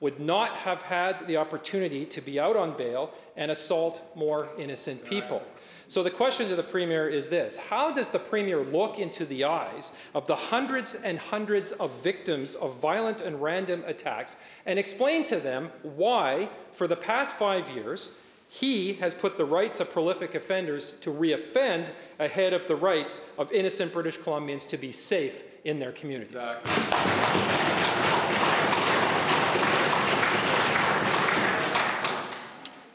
would 0.00 0.20
not 0.20 0.56
have 0.58 0.82
had 0.82 1.26
the 1.26 1.36
opportunity 1.36 2.04
to 2.06 2.20
be 2.20 2.38
out 2.38 2.56
on 2.56 2.76
bail 2.76 3.12
and 3.36 3.50
assault 3.50 4.00
more 4.14 4.48
innocent 4.58 5.04
people. 5.04 5.42
So 5.88 6.02
the 6.02 6.10
question 6.10 6.48
to 6.50 6.56
the 6.56 6.62
Premier 6.62 7.08
is 7.08 7.30
this 7.30 7.58
How 7.58 7.90
does 7.90 8.10
the 8.10 8.18
Premier 8.18 8.62
look 8.62 8.98
into 8.98 9.24
the 9.24 9.44
eyes 9.44 9.98
of 10.14 10.26
the 10.26 10.36
hundreds 10.36 10.94
and 10.94 11.18
hundreds 11.18 11.72
of 11.72 12.02
victims 12.02 12.54
of 12.54 12.78
violent 12.80 13.22
and 13.22 13.42
random 13.42 13.82
attacks 13.86 14.36
and 14.66 14.78
explain 14.78 15.24
to 15.26 15.36
them 15.36 15.70
why, 15.82 16.50
for 16.72 16.86
the 16.86 16.96
past 16.96 17.36
five 17.36 17.70
years, 17.70 18.18
he 18.50 18.94
has 18.94 19.14
put 19.14 19.36
the 19.36 19.44
rights 19.44 19.80
of 19.80 19.92
prolific 19.92 20.34
offenders 20.34 20.98
to 21.00 21.10
reoffend 21.10 21.90
ahead 22.18 22.52
of 22.52 22.66
the 22.68 22.76
rights 22.76 23.32
of 23.38 23.50
innocent 23.52 23.92
British 23.92 24.18
Columbians 24.18 24.68
to 24.68 24.76
be 24.76 24.92
safe 24.92 25.44
in 25.64 25.78
their 25.78 25.92
communities? 25.92 26.42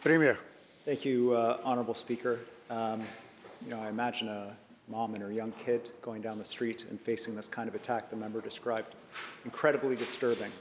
Premier. 0.03 0.37
Thank 0.83 1.05
you, 1.05 1.31
uh, 1.31 1.61
Honorable 1.63 1.93
Speaker. 1.93 2.39
Um, 2.69 2.99
you 3.63 3.69
know, 3.71 3.79
I 3.79 3.87
imagine 3.87 4.27
a 4.27 4.53
mom 4.89 5.13
and 5.13 5.23
her 5.23 5.31
young 5.31 5.53
kid 5.53 5.91
going 6.01 6.21
down 6.21 6.37
the 6.37 6.43
street 6.43 6.83
and 6.89 6.99
facing 6.99 7.37
this 7.37 7.47
kind 7.47 7.69
of 7.69 7.75
attack 7.75 8.09
the 8.09 8.17
member 8.17 8.41
described. 8.41 8.95
Incredibly 9.45 9.95
disturbing 9.95 10.51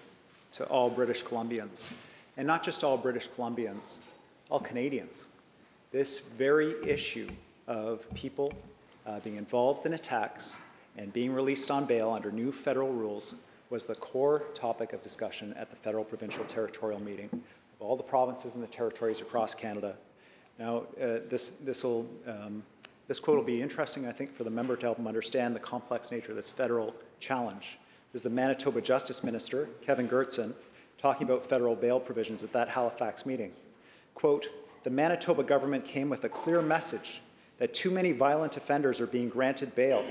to 0.52 0.64
all 0.66 0.88
British 0.88 1.24
Columbians. 1.24 1.92
And 2.36 2.46
not 2.46 2.62
just 2.62 2.84
all 2.84 2.96
British 2.96 3.28
Columbians, 3.30 4.02
all 4.48 4.60
Canadians. 4.60 5.26
This 5.90 6.28
very 6.28 6.76
issue 6.88 7.28
of 7.66 8.06
people 8.14 8.52
uh, 9.08 9.18
being 9.18 9.34
involved 9.34 9.86
in 9.86 9.94
attacks 9.94 10.62
and 10.96 11.12
being 11.12 11.34
released 11.34 11.68
on 11.68 11.84
bail 11.84 12.12
under 12.12 12.30
new 12.30 12.52
federal 12.52 12.92
rules 12.92 13.34
was 13.70 13.86
the 13.86 13.96
core 13.96 14.44
topic 14.54 14.92
of 14.92 15.02
discussion 15.02 15.52
at 15.54 15.68
the 15.68 15.74
federal, 15.74 16.04
provincial, 16.04 16.44
territorial 16.44 17.02
meeting 17.02 17.28
all 17.82 17.96
the 17.96 18.02
provinces 18.02 18.54
and 18.54 18.62
the 18.62 18.68
territories 18.68 19.20
across 19.20 19.54
Canada. 19.54 19.96
Now, 20.58 20.84
uh, 21.00 21.18
this, 21.28 21.56
this, 21.56 21.82
will, 21.82 22.08
um, 22.26 22.62
this 23.08 23.18
quote 23.18 23.36
will 23.36 23.44
be 23.44 23.60
interesting, 23.60 24.06
I 24.06 24.12
think, 24.12 24.32
for 24.32 24.44
the 24.44 24.50
member 24.50 24.76
to 24.76 24.86
help 24.86 24.98
him 24.98 25.06
understand 25.06 25.54
the 25.54 25.60
complex 25.60 26.10
nature 26.10 26.30
of 26.32 26.36
this 26.36 26.50
federal 26.50 26.94
challenge. 27.20 27.78
This 28.12 28.20
is 28.20 28.24
the 28.24 28.30
Manitoba 28.30 28.80
Justice 28.80 29.24
Minister, 29.24 29.68
Kelvin 29.80 30.08
Goertzen, 30.08 30.52
talking 30.98 31.26
about 31.26 31.44
federal 31.44 31.74
bail 31.74 31.98
provisions 31.98 32.42
at 32.42 32.52
that 32.52 32.68
Halifax 32.68 33.26
meeting. 33.26 33.52
Quote, 34.14 34.46
the 34.84 34.90
Manitoba 34.90 35.42
government 35.42 35.84
came 35.84 36.08
with 36.08 36.24
a 36.24 36.28
clear 36.28 36.62
message 36.62 37.22
that 37.58 37.74
too 37.74 37.90
many 37.90 38.12
violent 38.12 38.56
offenders 38.56 39.00
are 39.00 39.06
being 39.06 39.28
granted 39.28 39.74
bail, 39.74 40.04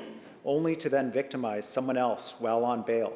only 0.46 0.76
to 0.76 0.90
then 0.90 1.12
victimize 1.12 1.68
someone 1.68 1.98
else 1.98 2.36
while 2.40 2.66
on 2.66 2.82
bail. 2.82 3.14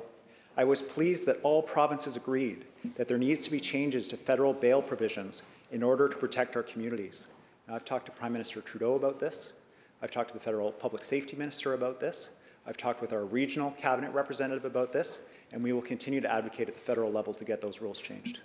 I 0.58 0.64
was 0.64 0.82
pleased 0.82 1.26
that 1.26 1.40
all 1.44 1.62
provinces 1.62 2.16
agreed 2.16 2.66
that 2.96 3.08
there 3.08 3.18
needs 3.18 3.42
to 3.46 3.52
be 3.52 3.60
changes 3.60 4.08
to 4.10 4.18
federal 4.18 4.54
bail 4.54 4.82
provisions 4.82 5.44
in 5.72 5.82
order 5.84 6.08
to 6.08 6.16
protect 6.16 6.56
our 6.56 6.64
communities. 6.64 7.28
Now, 7.68 7.76
I've 7.76 7.86
talked 7.86 8.06
to 8.06 8.12
Prime 8.12 8.34
Minister 8.34 8.62
Trudeau 8.62 8.96
about 8.96 9.20
this. 9.20 9.54
I've 10.02 10.12
talked 10.12 10.30
to 10.30 10.34
the 10.34 10.40
federal 10.40 10.72
public 10.72 11.04
safety 11.04 11.36
minister 11.36 11.74
about 11.74 12.00
this. 12.00 12.36
I've 12.68 12.78
talked 12.78 13.02
with 13.02 13.14
our 13.14 13.26
regional 13.26 13.72
cabinet 13.72 14.12
representative 14.12 14.66
about 14.66 14.92
this, 14.92 15.30
and 15.52 15.64
we 15.64 15.74
will 15.74 15.82
continue 15.82 16.22
to 16.22 16.32
advocate 16.32 16.68
at 16.68 16.74
the 16.74 16.80
federal 16.80 17.12
level 17.12 17.34
to 17.34 17.46
get 17.46 17.62
those 17.62 17.82
rules 17.82 18.02
changed. 18.02 18.40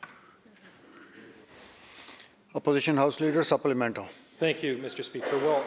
Opposition 2.55 2.96
House 2.96 3.20
Leader, 3.20 3.44
supplemental. 3.44 4.07
Thank 4.38 4.62
you, 4.62 4.76
Mr. 4.79 5.05
Speaker. 5.05 5.38
Well, 5.38 5.64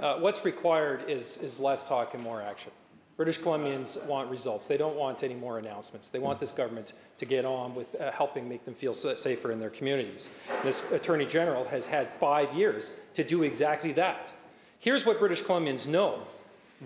uh, 0.00 0.18
what's 0.18 0.44
required 0.44 1.08
is, 1.08 1.42
is 1.42 1.58
less 1.58 1.88
talk 1.88 2.14
and 2.14 2.22
more 2.22 2.42
action. 2.42 2.72
British 3.16 3.40
Columbians 3.40 4.06
want 4.06 4.30
results. 4.30 4.68
They 4.68 4.76
don't 4.76 4.96
want 4.96 5.22
any 5.22 5.34
more 5.34 5.58
announcements. 5.58 6.10
They 6.10 6.18
want 6.18 6.38
this 6.38 6.52
government 6.52 6.92
to 7.18 7.24
get 7.24 7.46
on 7.46 7.74
with 7.74 7.98
uh, 7.98 8.10
helping 8.10 8.46
make 8.46 8.64
them 8.66 8.74
feel 8.74 8.92
safer 8.92 9.52
in 9.52 9.58
their 9.58 9.70
communities. 9.70 10.38
This 10.62 10.92
Attorney 10.92 11.24
General 11.24 11.64
has 11.64 11.86
had 11.86 12.06
five 12.06 12.52
years 12.52 13.00
to 13.14 13.24
do 13.24 13.42
exactly 13.42 13.92
that. 13.92 14.32
Here's 14.80 15.06
what 15.06 15.18
British 15.18 15.42
Columbians 15.42 15.88
know. 15.88 16.18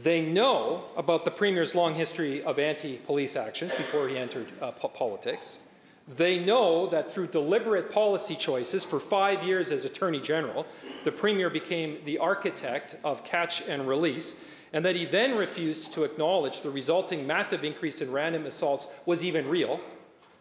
They 0.00 0.24
know 0.24 0.84
about 0.96 1.24
the 1.24 1.32
Premier's 1.32 1.74
long 1.74 1.94
history 1.94 2.44
of 2.44 2.60
anti-police 2.60 3.34
actions 3.34 3.74
before 3.74 4.08
he 4.08 4.16
entered 4.16 4.46
uh, 4.62 4.70
po- 4.70 4.86
politics. 4.88 5.68
They 6.16 6.38
know 6.38 6.86
that 6.88 7.10
through 7.10 7.28
deliberate 7.28 7.92
policy 7.92 8.36
choices 8.36 8.84
for 8.84 9.00
five 9.00 9.42
years 9.42 9.72
as 9.72 9.84
Attorney 9.84 10.20
General, 10.20 10.64
the 11.02 11.10
Premier 11.10 11.50
became 11.50 11.98
the 12.04 12.18
architect 12.18 12.96
of 13.02 13.24
catch 13.24 13.68
and 13.68 13.88
release, 13.88 14.48
and 14.72 14.85
that 14.85 14.96
he 14.96 15.04
then 15.04 15.37
refused 15.37 15.92
to 15.94 16.04
acknowledge 16.04 16.62
the 16.62 16.70
resulting 16.70 17.26
massive 17.26 17.64
increase 17.64 18.00
in 18.00 18.12
random 18.12 18.46
assaults 18.46 18.94
was 19.04 19.24
even 19.24 19.48
real. 19.48 19.80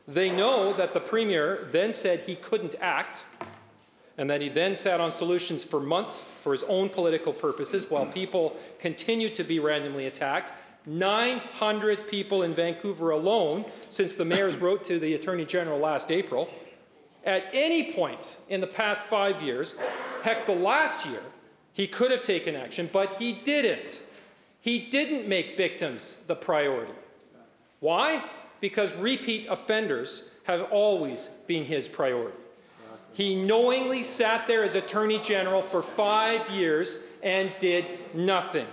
They 0.08 0.30
know 0.30 0.74
that 0.74 0.94
the 0.94 1.00
Premier 1.00 1.68
then 1.72 1.94
said 1.94 2.22
he 2.22 2.36
couldn't 2.36 2.76
act, 2.82 3.24
and 4.18 4.30
that 4.30 4.42
he 4.42 4.50
then 4.50 4.76
sat 4.76 5.00
on 5.00 5.12
solutions 5.12 5.64
for 5.64 5.80
months 5.80 6.24
for 6.24 6.52
his 6.52 6.64
own 6.64 6.90
political 6.90 7.32
purposes 7.32 7.90
while 7.90 8.06
people 8.06 8.56
continued 8.80 9.36
to 9.36 9.44
be 9.44 9.60
randomly 9.60 10.08
attacked. 10.08 10.52
900 10.86 12.08
people 12.08 12.44
in 12.44 12.54
Vancouver 12.54 13.12
alone 13.12 13.66
since 13.90 14.16
the 14.16 14.26
mayors 14.26 14.58
wrote 14.62 14.84
to 14.86 15.00
the 15.00 15.14
Attorney 15.14 15.46
General 15.46 15.80
last 15.80 16.12
April. 16.12 16.50
At 17.24 17.46
any 17.54 17.94
point 17.94 18.38
in 18.50 18.62
the 18.62 18.68
past 18.68 19.04
five 19.04 19.42
years, 19.42 19.80
heck, 20.24 20.46
the 20.46 20.56
last 20.56 21.06
year, 21.06 21.22
he 21.74 21.86
could 21.86 22.12
have 22.12 22.22
taken 22.24 22.56
action, 22.56 22.90
but 22.92 23.14
he 23.18 23.34
didn't. 23.34 24.02
He 24.62 24.80
didn't 24.90 25.28
make 25.28 25.56
victims 25.56 26.26
the 26.26 26.36
priority. 26.36 26.94
Why? 27.80 28.24
Because 28.60 28.96
repeat 28.96 29.48
offenders 29.48 30.32
have 30.44 30.64
always 30.72 31.42
been 31.48 31.66
his 31.66 31.88
priority. 31.88 32.38
He 33.14 33.36
knowingly 33.36 34.04
sat 34.04 34.48
there 34.48 34.64
as 34.64 34.76
Attorney 34.76 35.20
General 35.20 35.62
for 35.62 35.82
five 35.82 36.50
years 36.50 37.08
and 37.24 37.52
did 37.60 37.86
nothing. 38.14 38.68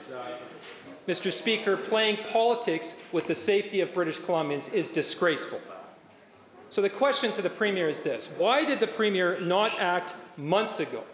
Mr. 1.06 1.30
Speaker, 1.30 1.76
playing 1.76 2.16
politics 2.32 3.04
with 3.12 3.26
the 3.26 3.34
safety 3.34 3.80
of 3.80 3.94
British 3.94 4.18
Columbians 4.18 4.74
is 4.74 4.88
disgraceful. 4.88 5.60
So 6.70 6.82
the 6.82 6.90
question 6.90 7.32
to 7.32 7.42
the 7.42 7.50
Premier 7.50 7.88
is 7.88 8.02
this 8.02 8.36
Why 8.38 8.64
did 8.64 8.80
the 8.80 8.86
Premier 8.86 9.38
not 9.40 9.80
act 9.80 10.14
months 10.36 10.80
ago? 10.80 11.04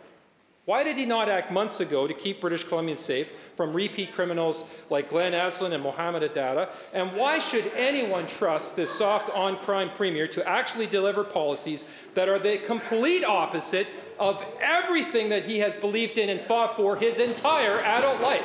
Why 0.64 0.84
did 0.84 0.96
he 0.96 1.06
not 1.06 1.28
act 1.28 1.50
months 1.50 1.80
ago 1.80 2.06
to 2.06 2.14
keep 2.14 2.40
British 2.40 2.64
Columbians 2.64 2.98
safe 2.98 3.32
from 3.56 3.72
repeat 3.72 4.14
criminals 4.14 4.72
like 4.90 5.10
Glenn 5.10 5.34
Aslan 5.34 5.72
and 5.72 5.82
Mohammed 5.82 6.22
Adada? 6.22 6.68
And 6.94 7.16
why 7.16 7.40
should 7.40 7.66
anyone 7.74 8.28
trust 8.28 8.76
this 8.76 8.88
soft 8.88 9.28
on 9.30 9.56
crime 9.56 9.90
Premier 9.96 10.28
to 10.28 10.48
actually 10.48 10.86
deliver 10.86 11.24
policies 11.24 11.92
that 12.14 12.28
are 12.28 12.38
the 12.38 12.58
complete 12.58 13.24
opposite 13.24 13.88
of 14.20 14.40
everything 14.60 15.30
that 15.30 15.44
he 15.44 15.58
has 15.58 15.74
believed 15.74 16.16
in 16.16 16.28
and 16.28 16.40
fought 16.40 16.76
for 16.76 16.94
his 16.94 17.18
entire 17.18 17.80
adult 17.80 18.20
life? 18.20 18.44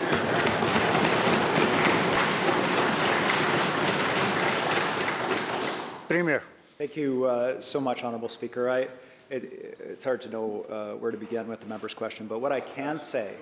Premier. 6.09 6.41
Thank 6.79 6.97
you 6.97 7.25
uh, 7.25 7.61
so 7.61 7.79
much, 7.79 8.03
Honourable 8.03 8.29
Speaker. 8.29 8.71
I, 8.71 8.87
it, 9.29 9.79
it's 9.79 10.03
hard 10.03 10.21
to 10.23 10.29
know 10.29 10.65
uh, 10.69 10.97
where 10.97 11.11
to 11.11 11.17
begin 11.17 11.47
with 11.47 11.59
the 11.59 11.65
member's 11.65 11.93
question, 11.93 12.27
but 12.27 12.39
what 12.39 12.51
I 12.51 12.59
can 12.59 12.99
say 12.99 13.33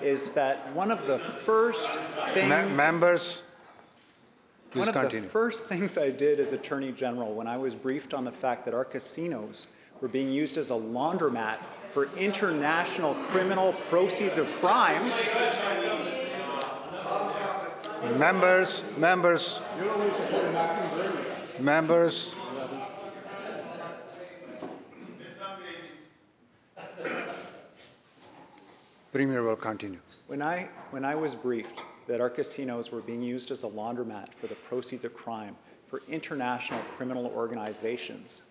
is 0.00 0.32
that 0.32 0.72
one 0.72 0.90
of 0.90 1.06
the 1.06 1.18
first 1.18 1.90
things 1.90 2.70
Me- 2.70 2.76
members, 2.76 3.42
please 4.70 4.86
One 4.86 4.96
of 4.96 5.10
the 5.12 5.20
first 5.20 5.68
things 5.68 5.98
I 5.98 6.10
did 6.10 6.40
as 6.40 6.52
Attorney 6.52 6.92
General 6.92 7.32
when 7.34 7.46
I 7.46 7.58
was 7.58 7.74
briefed 7.74 8.14
on 8.14 8.24
the 8.24 8.32
fact 8.32 8.64
that 8.64 8.74
our 8.74 8.84
casinos 8.84 9.66
were 10.00 10.08
being 10.08 10.30
used 10.30 10.56
as 10.56 10.70
a 10.70 10.74
laundromat 10.74 11.58
for 11.86 12.08
international 12.16 13.14
criminal 13.14 13.72
proceeds 13.88 14.38
of 14.38 14.46
crime, 14.60 15.10
Members, 18.16 18.84
members, 18.96 19.60
members. 21.58 22.34
Premier 29.12 29.42
will 29.42 29.56
continue. 29.56 29.98
when 30.26 30.42
I, 30.42 30.68
when 30.90 31.04
I 31.04 31.14
was 31.14 31.34
briefed 31.34 31.80
that 32.06 32.20
our 32.20 32.28
casinos 32.28 32.92
were 32.92 33.00
being 33.00 33.22
used 33.22 33.50
as 33.50 33.64
a 33.64 33.66
laundromat 33.66 34.34
for 34.34 34.48
the 34.48 34.54
proceeds 34.54 35.04
of 35.04 35.14
crime 35.14 35.56
for 35.86 36.02
international 36.08 36.80
criminal 36.96 37.26
organizations, 37.26 38.42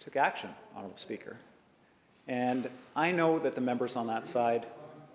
I 0.00 0.02
took 0.02 0.16
action, 0.16 0.50
Honorable 0.74 0.98
Speaker. 0.98 1.36
And 2.26 2.68
I 2.96 3.12
know 3.12 3.38
that 3.38 3.54
the 3.54 3.60
members 3.60 3.94
on 3.94 4.08
that 4.08 4.26
side 4.26 4.66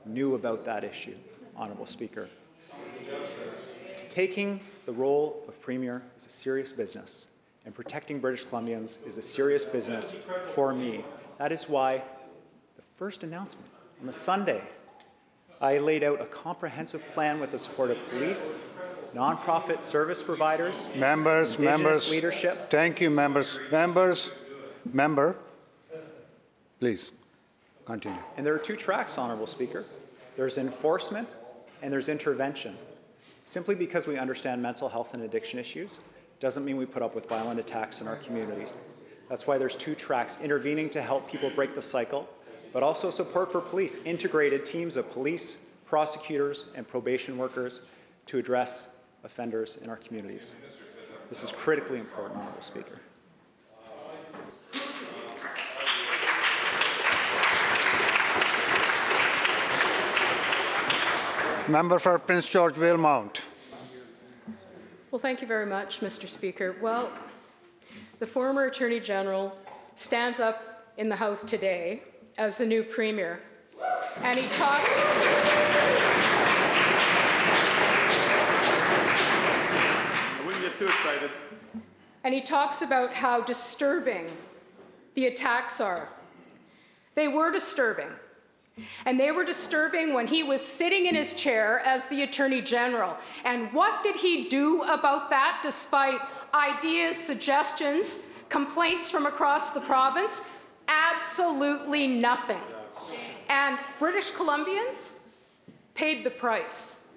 knew 0.06 0.36
about 0.36 0.64
that 0.66 0.86
issue, 0.86 1.16
Honorable 1.58 1.86
Speaker. 1.86 2.30
Taking 4.10 4.62
the 4.86 4.94
role 4.94 5.44
of 5.50 5.62
Premier 5.62 6.02
is 6.18 6.26
a 6.28 6.30
serious 6.30 6.72
business, 6.72 7.26
and 7.66 7.76
protecting 7.76 8.20
British 8.20 8.46
Columbians 8.46 9.06
is 9.06 9.18
a 9.18 9.22
serious 9.22 9.66
business 9.66 10.14
for 10.44 10.74
me. 10.74 11.04
That 11.38 11.52
is 11.52 11.68
why 11.68 12.04
the 12.78 12.84
first 12.96 13.24
announcement 13.24 13.70
on 14.00 14.08
the 14.08 14.14
Sunday, 14.14 14.62
I 15.60 15.80
laid 15.80 16.04
out 16.04 16.22
a 16.22 16.26
comprehensive 16.26 17.06
plan 17.08 17.40
with 17.40 17.52
the 17.52 17.58
support 17.58 17.92
of 17.92 18.10
police, 18.10 18.66
nonprofit 19.16 19.82
service 19.82 20.22
providers, 20.22 20.94
Members, 20.96 21.60
members. 21.60 22.12
leadership. 22.12 22.70
Thank 22.70 23.02
you, 23.02 23.10
members. 23.10 23.60
Members, 23.72 24.32
member, 24.94 25.36
please, 26.80 27.12
continue. 27.86 28.18
And 28.38 28.46
there 28.46 28.54
are 28.54 28.60
two 28.60 28.76
tracks, 28.76 29.18
Honorable 29.18 29.48
Speaker. 29.48 29.84
There's 30.36 30.58
enforcement 30.60 31.36
and 31.82 31.92
there's 31.92 32.10
intervention. 32.10 32.76
Simply 33.46 33.74
because 33.76 34.06
we 34.08 34.18
understand 34.18 34.62
mental 34.62 34.90
health 34.90 35.14
and 35.14 35.24
addiction 35.24 35.58
issues 35.58 36.02
doesn't 36.40 36.66
mean 36.66 36.78
we 36.78 36.86
put 36.86 37.02
up 37.02 37.16
with 37.16 37.28
violent 37.28 37.60
attacks 37.60 38.02
in 38.02 38.08
our 38.08 38.18
communities. 38.18 38.74
That's 39.30 39.48
why 39.48 39.58
there's 39.58 39.76
two 39.76 39.96
tracks 39.96 40.40
intervening 40.42 40.90
to 40.92 41.02
help 41.02 41.30
people 41.32 41.50
break 41.56 41.74
the 41.74 41.82
cycle, 41.82 42.30
but 42.74 42.84
also 42.84 43.10
support 43.10 43.52
for 43.52 43.62
police, 43.62 44.06
integrated 44.06 44.66
teams 44.66 44.98
of 44.98 45.12
police, 45.12 45.68
prosecutors, 45.86 46.72
and 46.76 46.88
probation 46.88 47.38
workers 47.38 47.88
to 48.26 48.38
address 48.38 48.98
offenders 49.24 49.78
in 49.78 49.90
our 49.90 49.98
communities. 49.98 50.56
This 51.30 51.44
is 51.44 51.52
critically 51.52 52.00
important, 52.00 52.40
Honorable 52.40 52.62
Speaker. 52.62 53.00
Member 61.68 62.00
for 62.00 62.18
Prince 62.18 62.50
George 62.50 62.76
Valemount. 62.76 63.42
Well, 65.12 65.20
thank 65.20 65.42
you 65.42 65.48
very 65.48 65.66
much, 65.66 66.00
Mr. 66.00 66.28
Speaker. 66.28 66.78
Well, 66.82 67.12
the 68.20 68.28
former 68.28 68.66
Attorney 68.66 69.02
General 69.02 69.58
stands 69.96 70.40
up 70.40 70.94
in 70.98 71.10
the 71.10 71.16
House 71.18 71.44
today 71.44 72.04
as 72.38 72.58
the 72.58 72.66
new 72.66 72.84
Premier, 72.84 73.40
and 74.22 74.38
he 74.38 74.48
talks. 74.50 74.90
I 80.40 80.44
wouldn't 80.46 80.64
get 80.64 80.76
too 80.76 80.86
excited. 80.86 81.32
And 82.24 82.34
he 82.34 82.42
talks 82.42 82.82
about 82.82 83.14
how 83.14 83.42
disturbing 83.42 84.28
the 85.16 85.26
attacks 85.26 85.82
are. 85.82 86.10
They 87.16 87.28
were 87.28 87.52
disturbing. 87.52 88.10
And 89.06 89.20
they 89.20 89.32
were 89.32 89.44
disturbing 89.44 90.14
when 90.14 90.28
he 90.28 90.44
was 90.44 90.62
sitting 90.62 91.08
in 91.08 91.16
his 91.16 91.34
chair 91.34 91.80
as 91.80 92.08
the 92.10 92.22
Attorney 92.22 92.62
General. 92.62 93.18
And 93.44 93.74
what 93.74 94.04
did 94.04 94.18
he 94.18 94.48
do 94.50 94.84
about 94.84 95.32
that 95.32 95.62
despite 95.64 96.20
ideas, 96.54 97.18
suggestions, 97.18 98.34
complaints 98.50 99.10
from 99.10 99.26
across 99.26 99.74
the 99.74 99.82
province? 99.82 100.57
Absolutely 100.88 102.08
nothing. 102.08 102.62
And 103.50 103.78
British 104.00 104.32
Columbians 104.32 105.22
paid 105.96 106.24
the 106.24 106.30
price. 106.30 107.10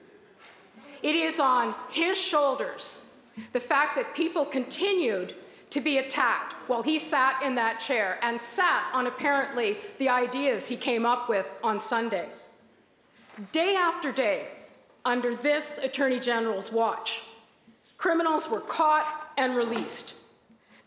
It 1.02 1.16
is 1.16 1.40
on 1.40 1.74
his 1.92 2.20
shoulders 2.20 3.12
the 3.52 3.61
fact 3.61 3.96
that 3.96 4.14
people 4.14 4.44
continued 4.44 5.35
to 5.70 5.80
be 5.80 5.98
attacked 5.98 6.52
while 6.68 6.83
he 6.83 6.98
sat 6.98 7.42
in 7.42 7.54
that 7.54 7.80
chair 7.80 8.18
and 8.22 8.40
sat 8.40 8.90
on 8.92 9.06
apparently 9.06 9.76
the 9.98 10.09
ideas 10.09 10.68
he 10.68 10.76
came 10.76 11.06
up 11.06 11.28
with 11.28 11.48
on 11.62 11.80
Sunday. 11.80 12.28
Day 13.52 13.76
after 13.76 14.12
day, 14.12 14.48
under 15.04 15.35
this 15.35 15.78
Attorney 15.78 16.20
General's 16.20 16.72
watch, 16.72 17.22
criminals 17.96 18.50
were 18.50 18.61
caught 18.61 19.33
and 19.38 19.56
released. 19.56 20.19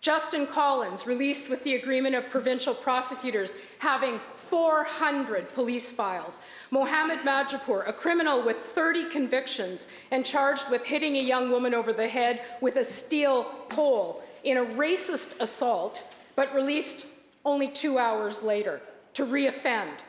Justin 0.04 0.46
Collins, 0.46 1.08
released 1.08 1.50
with 1.50 1.64
the 1.64 1.76
agreement 1.76 2.14
of 2.14 2.30
provincial 2.30 2.74
prosecutors 2.74 3.56
having 3.80 4.20
400 4.34 5.54
police 5.54 5.96
files. 5.96 6.44
Mohammed 6.72 7.20
Majapur, 7.20 7.88
a 7.88 7.94
criminal 7.94 8.44
with 8.44 8.58
30 8.58 9.10
convictions 9.10 9.96
and 10.12 10.26
charged 10.26 10.70
with 10.70 10.84
hitting 10.84 11.16
a 11.16 11.22
young 11.22 11.50
woman 11.50 11.74
over 11.74 11.94
the 11.94 12.10
head 12.10 12.42
with 12.60 12.76
a 12.76 12.84
steel 12.84 13.46
pole 13.70 14.22
in 14.44 14.58
a 14.58 14.66
racist 14.66 15.40
assault, 15.40 16.14
but 16.36 16.54
released 16.54 17.08
only 17.46 17.70
two 17.70 17.98
hours 17.98 18.44
later 18.44 18.82
to 19.14 19.26
reoffend. 19.26 20.00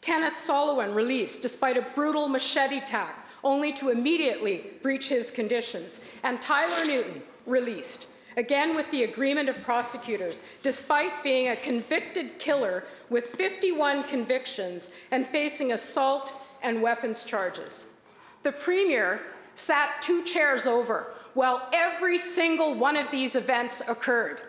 Kenneth 0.00 0.36
Solowin 0.36 0.94
released 0.94 1.42
despite 1.42 1.76
a 1.76 1.84
brutal 1.94 2.28
machete 2.28 2.78
attack, 2.78 3.26
only 3.44 3.74
to 3.74 3.90
immediately 3.90 4.70
breach 4.82 5.10
his 5.10 5.30
conditions. 5.30 6.10
And 6.24 6.40
Tyler 6.40 6.86
Newton 6.86 7.20
released, 7.44 8.14
again 8.38 8.76
with 8.76 8.88
the 8.92 9.02
agreement 9.02 9.48
of 9.48 9.62
prosecutors, 9.62 10.44
despite 10.62 11.24
being 11.24 11.48
a 11.48 11.56
convicted 11.56 12.38
killer 12.38 12.84
with 13.10 13.26
51 13.26 14.04
convictions 14.04 14.96
and 15.10 15.26
facing 15.26 15.72
assault 15.72 16.32
and 16.62 16.80
weapons 16.80 17.24
charges. 17.24 18.00
The 18.44 18.52
Premier 18.52 19.20
sat 19.56 20.00
two 20.00 20.22
chairs 20.22 20.68
over 20.68 21.14
while 21.34 21.68
every 21.72 22.16
single 22.16 22.74
one 22.74 22.96
of 22.96 23.10
these 23.10 23.34
events 23.34 23.86
occurred, 23.88 24.40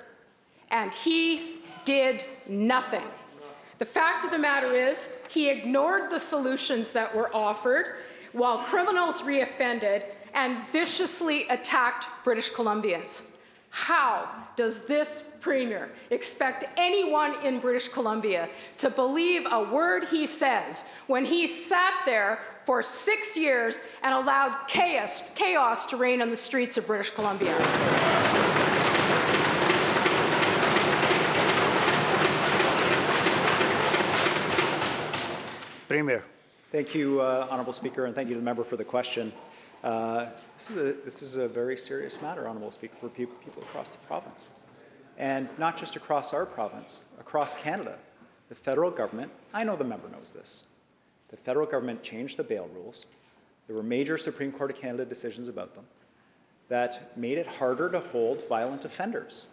and 0.69 0.93
he 0.93 1.58
did 1.84 2.23
nothing. 2.47 3.06
The 3.80 3.86
fact 3.86 4.23
of 4.23 4.30
the 4.30 4.38
matter 4.38 4.71
is, 4.71 5.23
he 5.32 5.49
ignored 5.49 6.12
the 6.12 6.19
solutions 6.19 6.91
that 6.91 7.15
were 7.15 7.36
offered 7.36 7.88
while 8.34 8.60
criminals 8.60 9.23
reoffended 9.23 10.04
and 10.36 10.63
viciously 10.65 11.47
attacked 11.47 12.06
British 12.23 12.52
Columbians. 12.52 13.38
How 13.69 14.29
does 14.55 14.88
this 14.88 15.38
Premier 15.41 15.89
expect 16.10 16.65
anyone 16.75 17.45
in 17.45 17.60
British 17.60 17.88
Columbia 17.88 18.49
to 18.77 18.89
believe 18.89 19.45
a 19.49 19.63
word 19.63 20.05
he 20.10 20.25
says 20.25 20.97
when 21.08 21.23
he 21.23 21.47
sat 21.47 21.93
there 22.05 22.39
for 22.65 22.82
six 22.82 23.38
years 23.38 23.88
and 24.03 24.13
allowed 24.13 24.67
chaos, 24.67 25.34
chaos 25.36 25.86
to 25.88 25.97
reign 25.97 26.21
on 26.21 26.29
the 26.29 26.36
streets 26.36 26.77
of 26.77 26.88
British 26.88 27.12
Columbia? 27.12 27.55
Premier. 35.88 36.23
Thank 36.71 36.93
you, 36.93 37.19
uh, 37.19 37.47
Honourable 37.49 37.73
Speaker, 37.73 38.05
and 38.05 38.13
thank 38.13 38.29
you 38.29 38.36
to 38.36 38.39
the 38.39 38.45
member 38.45 38.63
for 38.63 38.77
the 38.77 38.84
question. 38.84 39.34
Uh, 39.84 40.28
This 40.56 40.72
is 40.72 40.78
a, 40.78 40.94
this 41.06 41.22
is 41.22 41.36
a 41.38 41.48
very 41.48 41.78
serious 41.78 42.22
matter, 42.22 42.48
Honorable 42.48 42.72
Speaker, 42.72 42.96
for 43.00 43.10
people, 43.10 43.36
people 43.44 43.63
across 43.63 43.96
the 43.96 44.06
province. 44.06 44.50
And 45.18 45.48
not 45.58 45.78
just 45.78 45.96
across 45.96 46.34
our 46.34 46.46
province, 46.46 47.06
across 47.20 47.62
Canada. 47.62 47.98
The 48.50 48.56
federal 48.56 48.92
government, 48.92 49.32
I 49.54 49.63
know 49.63 49.76
the 49.76 49.84
member 49.84 50.10
knows 50.10 50.34
this, 50.34 50.63
the 51.30 51.38
federal 51.38 51.65
government 51.65 52.04
changed 52.04 52.38
the 52.38 52.44
bail 52.44 52.70
rules. 52.74 53.06
There 53.68 53.76
were 53.76 53.84
major 53.84 54.18
Supreme 54.18 54.52
Court 54.52 54.72
of 54.72 54.78
Canada 54.78 55.06
decisions 55.06 55.48
about 55.48 55.76
them 55.76 55.86
that 56.68 57.15
made 57.18 57.38
it 57.38 57.48
harder 57.48 57.89
to 57.89 58.00
hold 58.00 58.48
violent 58.50 58.86
offenders. 58.86 59.48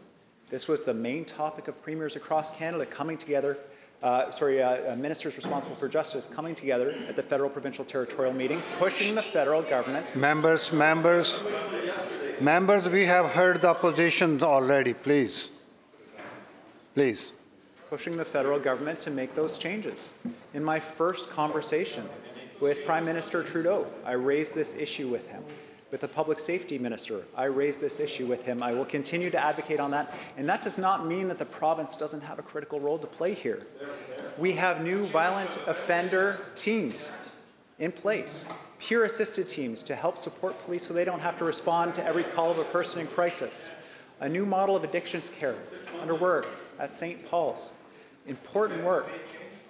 This 0.50 0.66
was 0.66 0.84
the 0.84 0.94
main 0.94 1.24
topic 1.24 1.68
of 1.68 1.82
premiers 1.82 2.16
across 2.16 2.56
Canada 2.56 2.86
coming 2.86 3.18
together, 3.18 3.58
uh, 4.06 4.30
sorry, 4.30 4.62
uh, 4.62 4.92
uh, 4.92 4.96
ministers 4.96 5.36
responsible 5.36 5.74
for 5.74 5.88
justice 5.88 6.26
coming 6.26 6.54
together 6.54 6.92
at 7.08 7.16
the 7.16 7.22
federal, 7.22 7.50
provincial, 7.50 7.84
territorial 7.84 8.32
meeting, 8.32 8.62
pushing 8.78 9.16
the 9.16 9.22
federal 9.22 9.62
government. 9.62 10.14
Members, 10.14 10.72
members, 10.72 11.40
members, 12.40 12.88
we 12.88 13.04
have 13.04 13.26
heard 13.32 13.60
the 13.62 13.68
opposition 13.68 14.40
already, 14.42 14.94
please. 14.94 15.50
Please. 16.94 17.32
pushing 17.90 18.16
the 18.16 18.24
federal 18.24 18.58
government 18.58 19.00
to 19.00 19.10
make 19.10 19.34
those 19.34 19.58
changes. 19.58 20.08
In 20.54 20.62
my 20.62 20.78
first 20.80 21.30
conversation 21.30 22.04
with 22.60 22.86
Prime 22.86 23.04
Minister 23.04 23.42
Trudeau, 23.42 23.86
I 24.04 24.12
raised 24.12 24.54
this 24.54 24.78
issue 24.78 25.08
with 25.08 25.28
him. 25.28 25.42
With 25.90 26.00
the 26.00 26.08
public 26.08 26.40
safety 26.40 26.78
minister, 26.78 27.22
I 27.36 27.44
raised 27.44 27.80
this 27.80 28.00
issue 28.00 28.26
with 28.26 28.44
him. 28.44 28.60
I 28.60 28.72
will 28.72 28.84
continue 28.84 29.30
to 29.30 29.38
advocate 29.38 29.78
on 29.78 29.92
that. 29.92 30.12
And 30.36 30.48
that 30.48 30.62
does 30.62 30.78
not 30.78 31.06
mean 31.06 31.28
that 31.28 31.38
the 31.38 31.44
province 31.44 31.96
doesn't 31.96 32.22
have 32.22 32.40
a 32.40 32.42
critical 32.42 32.80
role 32.80 32.98
to 32.98 33.06
play 33.06 33.34
here. 33.34 33.64
We 34.36 34.52
have 34.52 34.82
new 34.82 35.04
violent 35.04 35.56
offender 35.68 36.40
teams 36.56 37.12
in 37.78 37.92
place, 37.92 38.52
peer 38.80 39.04
assisted 39.04 39.48
teams 39.48 39.82
to 39.84 39.94
help 39.94 40.18
support 40.18 40.58
police 40.64 40.82
so 40.82 40.92
they 40.92 41.04
don't 41.04 41.20
have 41.20 41.38
to 41.38 41.44
respond 41.44 41.94
to 41.94 42.04
every 42.04 42.24
call 42.24 42.50
of 42.50 42.58
a 42.58 42.64
person 42.64 43.00
in 43.00 43.06
crisis. 43.06 43.70
A 44.20 44.28
new 44.28 44.44
model 44.44 44.74
of 44.74 44.82
addictions 44.82 45.30
care 45.30 45.54
under 46.00 46.14
work 46.14 46.48
at 46.80 46.90
St. 46.90 47.28
Paul's. 47.30 47.72
Important 48.26 48.82
work. 48.82 49.08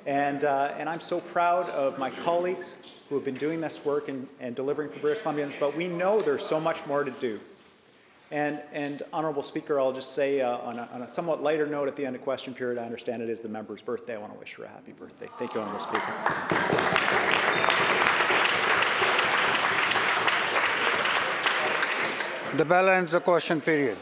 And, 0.07 0.45
uh, 0.45 0.75
and 0.79 0.89
I'm 0.89 1.01
so 1.01 1.21
proud 1.21 1.69
of 1.71 1.99
my 1.99 2.11
colleagues 2.11 2.91
who 3.09 3.15
have 3.15 3.25
been 3.25 3.35
doing 3.35 3.61
this 3.61 3.85
work 3.85 4.09
and, 4.09 4.27
and 4.41 4.55
delivering 4.55 4.89
for 4.89 4.99
British 4.99 5.23
Columbians, 5.23 5.59
but 5.59 5.77
we 5.77 5.87
know 5.89 6.23
there's 6.23 6.45
so 6.45 6.61
much 6.61 6.85
more 6.87 7.05
to 7.05 7.11
do. 7.13 7.41
And, 8.33 8.61
and 8.73 9.03
Honorable 9.13 9.45
Speaker, 9.45 9.79
I'll 9.79 9.93
just 9.93 10.13
say 10.13 10.41
uh, 10.41 10.57
on, 10.59 10.79
a, 10.79 10.89
on 10.93 11.03
a 11.03 11.09
somewhat 11.09 11.43
lighter 11.43 11.67
note 11.67 11.87
at 11.87 11.95
the 11.95 12.05
end 12.05 12.17
of 12.17 12.23
question 12.23 12.55
period, 12.55 12.79
I 12.79 12.85
understand 12.85 13.23
it 13.23 13.29
is 13.29 13.41
the 13.41 13.49
member's 13.49 13.83
birthday. 13.83 14.15
I 14.15 14.19
want 14.19 14.33
to 14.33 14.39
wish 14.39 14.55
her 14.55 14.65
a 14.65 14.69
happy 14.69 14.93
birthday. 14.93 15.29
Thank 15.39 15.55
you, 15.55 15.61
Honorable 15.61 15.81
Speaker. 15.81 16.13
The 22.57 22.65
bell 22.65 22.89
ends 22.89 23.13
the 23.13 23.21
question 23.21 23.61
period. 23.61 23.99